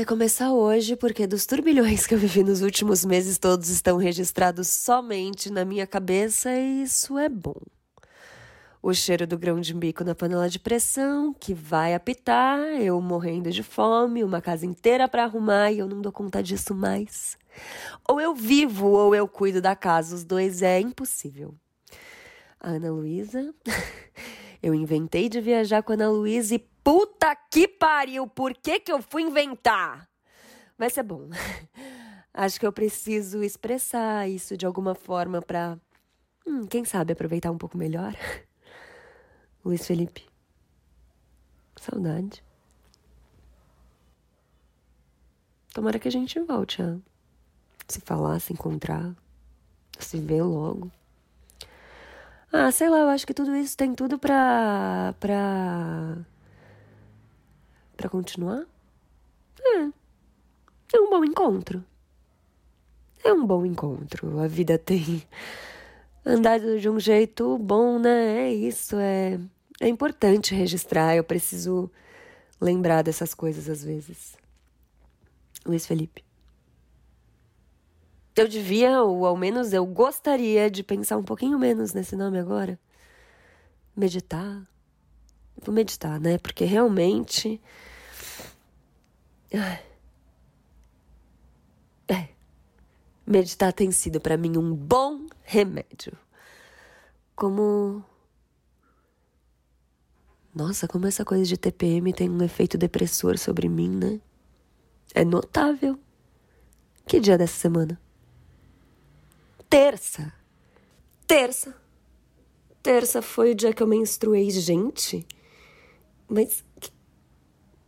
[0.05, 5.51] Recomeçar hoje, porque dos turbilhões que eu vivi nos últimos meses, todos estão registrados somente
[5.51, 7.59] na minha cabeça e isso é bom.
[8.83, 13.49] O cheiro do grão de bico na panela de pressão, que vai apitar, eu morrendo
[13.49, 17.35] de fome, uma casa inteira para arrumar e eu não dou conta disso mais.
[18.07, 21.55] Ou eu vivo ou eu cuido da casa, os dois é impossível.
[22.59, 23.51] A Ana Luísa.
[24.63, 28.91] Eu inventei de viajar com a Ana Luísa e puta que pariu, por que que
[28.91, 30.07] eu fui inventar?
[30.77, 31.27] Vai ser bom.
[32.31, 35.79] Acho que eu preciso expressar isso de alguma forma pra,
[36.45, 38.13] hum, quem sabe, aproveitar um pouco melhor.
[39.65, 40.27] Luiz Felipe.
[41.75, 42.43] Saudade.
[45.73, 46.97] Tomara que a gente volte a
[47.87, 49.15] se falar, se encontrar,
[49.97, 50.91] se ver logo.
[52.51, 55.15] Ah, sei lá, eu acho que tudo isso tem tudo pra.
[55.19, 56.25] pra.
[57.95, 58.65] Pra continuar.
[59.59, 59.89] É.
[60.93, 61.83] É um bom encontro.
[63.23, 64.39] É um bom encontro.
[64.39, 65.23] A vida tem
[66.25, 68.47] andado de um jeito bom, né?
[68.47, 69.39] É isso, é.
[69.81, 71.91] É importante registrar, eu preciso
[72.61, 74.37] lembrar dessas coisas às vezes.
[75.65, 76.23] Luiz Felipe.
[78.35, 82.79] Eu devia, ou ao menos eu gostaria de pensar um pouquinho menos nesse nome agora.
[83.95, 84.67] Meditar.
[85.61, 86.37] Vou meditar, né?
[86.37, 87.61] Porque realmente.
[89.51, 89.85] É.
[93.27, 96.13] Meditar tem sido para mim um bom remédio.
[97.35, 98.03] Como.
[100.53, 104.21] Nossa, como essa coisa de TPM tem um efeito depressor sobre mim, né?
[105.13, 105.99] É notável.
[107.07, 107.99] Que dia dessa semana?
[109.75, 110.31] terça.
[111.27, 111.75] Terça.
[112.81, 115.27] Terça foi o dia que eu menstruei, gente.
[116.27, 116.63] Mas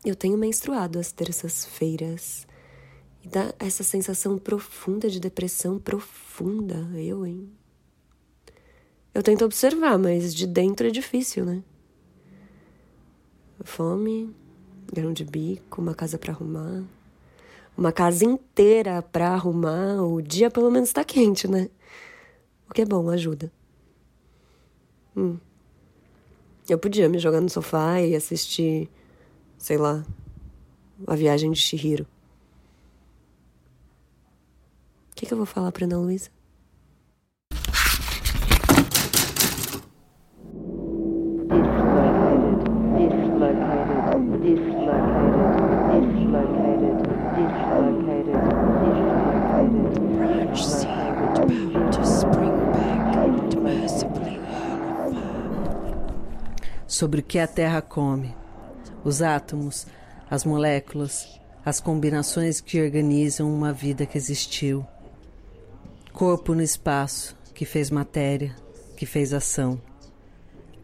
[0.05, 2.47] eu tenho menstruado às terças-feiras.
[3.23, 7.49] E dá essa sensação profunda de depressão profunda, eu, hein?
[9.13, 11.63] Eu tento observar, mas de dentro é difícil, né?
[13.63, 14.33] Fome,
[14.93, 16.83] grão de bico, uma casa para arrumar
[17.77, 21.69] uma casa inteira para arrumar, o dia pelo menos tá quente, né?
[22.67, 23.51] O que é bom, ajuda.
[25.15, 25.37] Hum.
[26.69, 28.89] Eu podia me jogar no sofá e assistir,
[29.57, 30.05] sei lá,
[31.05, 32.05] a viagem de Shihiro.
[35.11, 36.29] O que, que eu vou falar pra Ana Luísa?
[56.97, 58.35] Sobre o que a Terra come,
[59.03, 59.85] os átomos,
[60.29, 64.85] as moléculas, as combinações que organizam uma vida que existiu.
[66.11, 68.55] Corpo no espaço, que fez matéria,
[68.95, 69.79] que fez ação.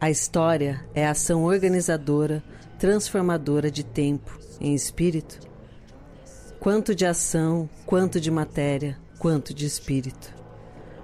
[0.00, 2.44] A história é a ação organizadora,
[2.78, 5.40] transformadora de tempo em espírito.
[6.60, 10.32] Quanto de ação, quanto de matéria, quanto de espírito.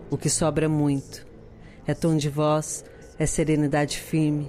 [0.08, 1.26] O que sobra muito.
[1.84, 2.84] É tom de voz,
[3.18, 4.48] é serenidade firme,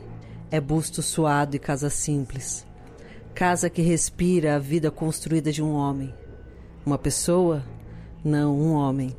[0.51, 2.67] é busto suado e casa simples.
[3.33, 6.13] Casa que respira a vida construída de um homem.
[6.85, 7.63] Uma pessoa?
[8.21, 9.15] Não, um homem.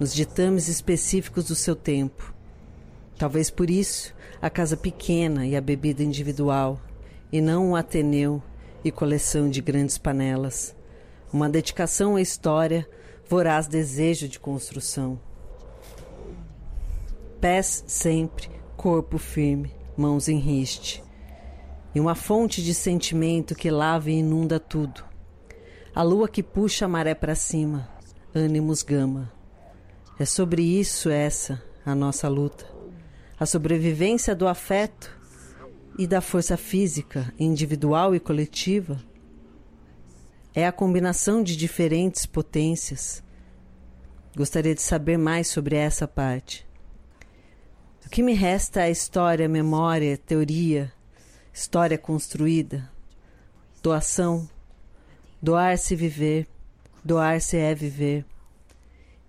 [0.00, 2.34] Nos ditames específicos do seu tempo.
[3.16, 4.12] Talvez por isso
[4.42, 6.80] a casa pequena e a bebida individual,
[7.32, 8.42] e não um ateneu
[8.84, 10.74] e coleção de grandes panelas.
[11.32, 12.86] Uma dedicação à história,
[13.28, 15.18] voraz desejo de construção.
[17.40, 21.02] Pés sempre, corpo firme mãos em riste,
[21.94, 25.04] e uma fonte de sentimento que lava e inunda tudo.
[25.94, 27.88] A lua que puxa a maré para cima,
[28.34, 29.32] ânimos gama.
[30.18, 32.66] É sobre isso essa a nossa luta.
[33.38, 35.16] A sobrevivência do afeto
[35.98, 39.00] e da força física, individual e coletiva.
[40.54, 43.22] É a combinação de diferentes potências.
[44.36, 46.66] Gostaria de saber mais sobre essa parte.
[48.06, 50.92] O que me resta é história, memória, teoria,
[51.52, 52.88] história construída,
[53.82, 54.48] doação,
[55.40, 56.46] doar-se viver,
[57.04, 58.24] doar-se é viver.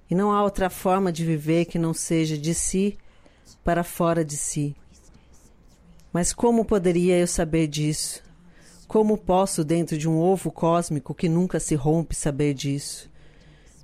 [0.10, 2.98] E não há outra forma de viver que não seja de si
[3.64, 4.76] para fora de si.
[6.14, 8.24] Mas como poderia eu saber disso?
[8.88, 13.10] Como posso, dentro de um ovo cósmico que nunca se rompe, saber disso?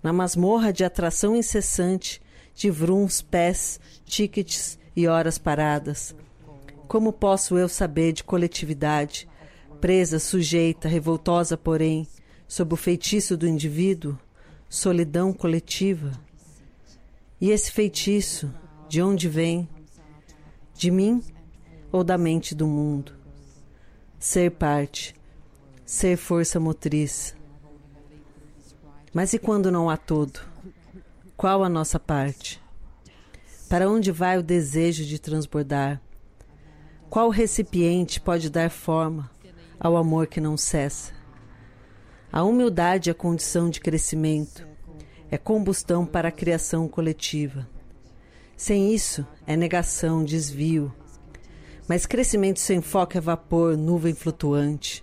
[0.04, 2.22] Na masmorra de atração incessante,
[2.54, 6.16] de vruns, pés, tickets e horas paradas.
[6.88, 9.28] Como posso eu saber de coletividade,
[9.80, 12.08] presa, sujeita, revoltosa, porém,
[12.48, 14.18] sob o feitiço do indivíduo,
[14.70, 16.12] solidão coletiva.
[17.39, 18.54] E esse feitiço,
[18.88, 19.68] de onde vem?
[20.76, 21.24] De mim
[21.92, 23.14] ou da mente do mundo?
[24.20, 25.16] Ser parte,
[25.86, 27.36] ser força motriz.
[29.14, 30.39] Mas e quando não há todo?
[31.36, 32.62] Qual a nossa parte?
[33.72, 36.01] Para onde vai o desejo de transbordar?
[37.09, 39.32] Qual recipiente pode dar forma
[39.80, 41.13] ao amor que não cessa?
[42.30, 44.67] A humildade é condição de crescimento,
[45.32, 47.65] é combustão para a criação coletiva.
[48.57, 50.93] Sem isso, é negação, desvio.
[51.88, 55.01] Mas crescimento sem foco é vapor, nuvem flutuante,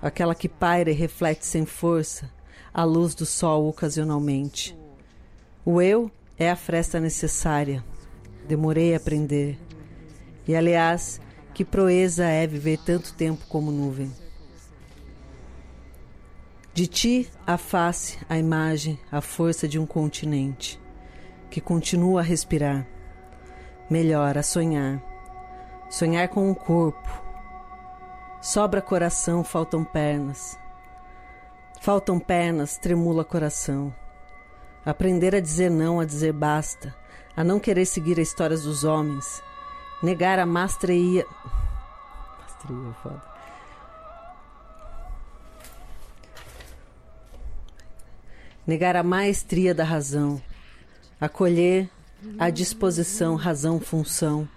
[0.00, 2.32] aquela que paira e reflete sem força
[2.72, 4.74] a luz do sol ocasionalmente.
[5.62, 7.84] O eu é a fresta necessária
[8.48, 9.58] demorei a aprender.
[10.46, 11.20] E aliás,
[11.52, 14.10] que proeza é viver tanto tempo como nuvem.
[16.72, 20.80] De ti, a face, a imagem, a força de um continente
[21.50, 22.86] que continua a respirar.
[23.90, 25.02] Melhor, a sonhar.
[25.90, 27.22] Sonhar com um corpo.
[28.40, 30.58] Sobra coração, faltam pernas.
[31.80, 33.94] Faltam pernas, tremula coração.
[34.86, 36.94] Aprender a dizer não, a dizer basta
[37.38, 39.40] a não querer seguir as histórias dos homens,
[40.02, 41.24] negar a mastreia.
[42.40, 43.22] Mastreia, é foda.
[48.66, 50.42] Negar a maestria da razão,
[51.20, 51.88] acolher
[52.40, 54.48] a disposição, razão, função,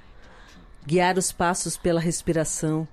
[0.84, 2.88] guiar os passos pela respiração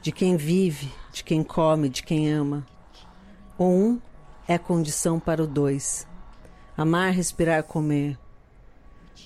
[0.00, 2.66] de quem vive, de quem come, de quem ama.
[3.56, 4.00] O um
[4.48, 6.08] é condição para o dois.
[6.76, 8.18] Amar, respirar, comer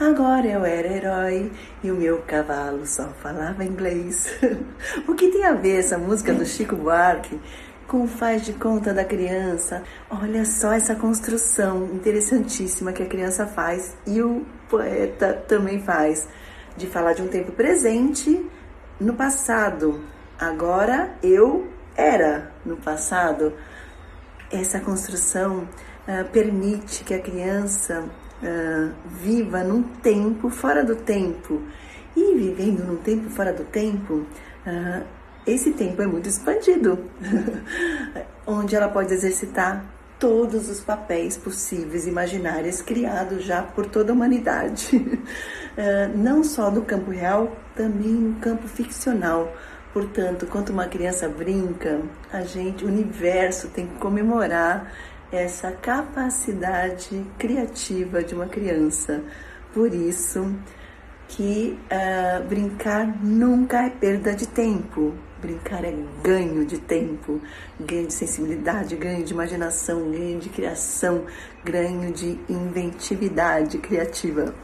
[0.00, 1.52] Agora eu era herói
[1.84, 4.26] e o meu cavalo só falava inglês.
[5.06, 7.40] o que tem a ver essa música do Chico Buarque
[7.86, 9.84] com faz de conta da criança?
[10.10, 16.26] Olha só essa construção interessantíssima que a criança faz e o poeta também faz,
[16.76, 18.44] de falar de um tempo presente
[18.98, 20.00] no passado.
[20.38, 23.52] Agora eu era no passado.
[24.50, 25.68] Essa construção
[26.06, 31.62] uh, permite que a criança uh, viva num tempo fora do tempo.
[32.14, 34.14] E vivendo num tempo fora do tempo,
[34.66, 35.04] uh,
[35.46, 36.98] esse tempo é muito expandido,
[38.46, 39.84] onde ela pode exercitar
[40.18, 45.20] todos os papéis possíveis, imaginários, criados já por toda a humanidade.
[46.16, 49.54] não só no campo real, também no campo ficcional.
[49.96, 54.92] Portanto, quando uma criança brinca, a gente, o universo tem que comemorar
[55.32, 59.22] essa capacidade criativa de uma criança.
[59.72, 60.54] Por isso
[61.28, 65.14] que uh, brincar nunca é perda de tempo.
[65.40, 67.40] Brincar é ganho de tempo,
[67.80, 71.24] ganho de sensibilidade, ganho de imaginação, ganho de criação,
[71.64, 74.54] ganho de inventividade criativa.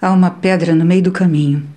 [0.00, 1.75] Há uma pedra no meio do caminho.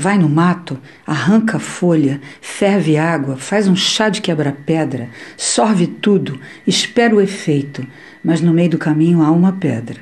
[0.00, 7.16] Vai no mato, arranca folha, ferve água, faz um chá de quebra-pedra, sorve tudo, espera
[7.16, 7.84] o efeito,
[8.22, 9.96] mas no meio do caminho há uma pedra.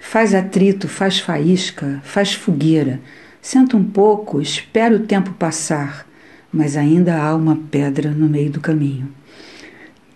[0.00, 3.02] Faz atrito, faz faísca, faz fogueira,
[3.42, 6.06] senta um pouco, espera o tempo passar,
[6.50, 9.12] mas ainda há uma pedra no meio do caminho.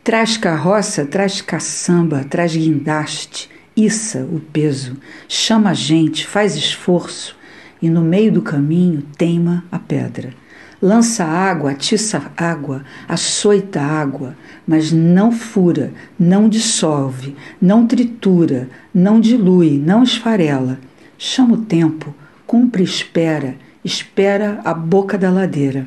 [0.02, 4.96] Traz carroça, traz caçamba, traz guindaste, issa o peso,
[5.28, 7.36] chama a gente, faz esforço,
[7.80, 10.32] e no meio do caminho teima a pedra.
[10.80, 19.76] Lança água, atiça água, açoita água, mas não fura, não dissolve, não tritura, não dilui,
[19.76, 20.78] não esfarela.
[21.18, 22.14] Chama o tempo,
[22.46, 25.84] cumpre espera, espera a boca da ladeira.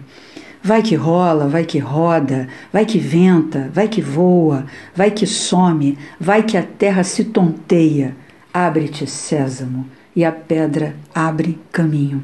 [0.62, 5.98] Vai que rola, vai que roda, vai que venta, vai que voa, vai que some,
[6.20, 8.14] vai que a terra se tonteia.
[8.54, 9.86] Abre-te, sésamo
[10.16, 12.24] e a pedra abre caminho.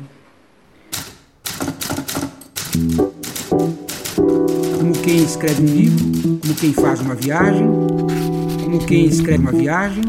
[4.77, 7.67] Como quem escreve um livro, como quem faz uma viagem,
[8.63, 10.03] como quem escreve uma viagem.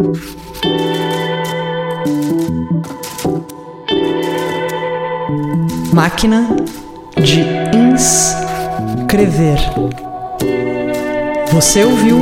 [5.92, 6.48] Máquina
[7.16, 7.44] de
[7.94, 9.58] inscrever.
[11.52, 12.18] Você ouviu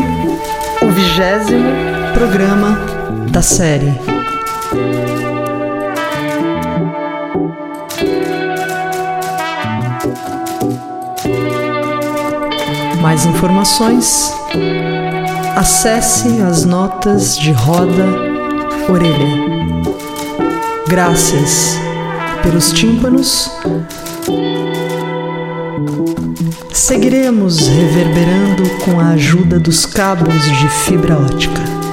[0.83, 1.69] o vigésimo
[2.15, 2.79] programa
[3.31, 4.16] da série.
[13.07, 14.35] Mais informações?
[15.55, 18.05] Acesse as notas de roda
[18.89, 19.45] orelha.
[20.89, 21.79] Graças
[22.43, 23.49] pelos tímpanos.
[26.73, 31.86] Seguiremos reverberando com a ajuda dos cabos de fibra ótica.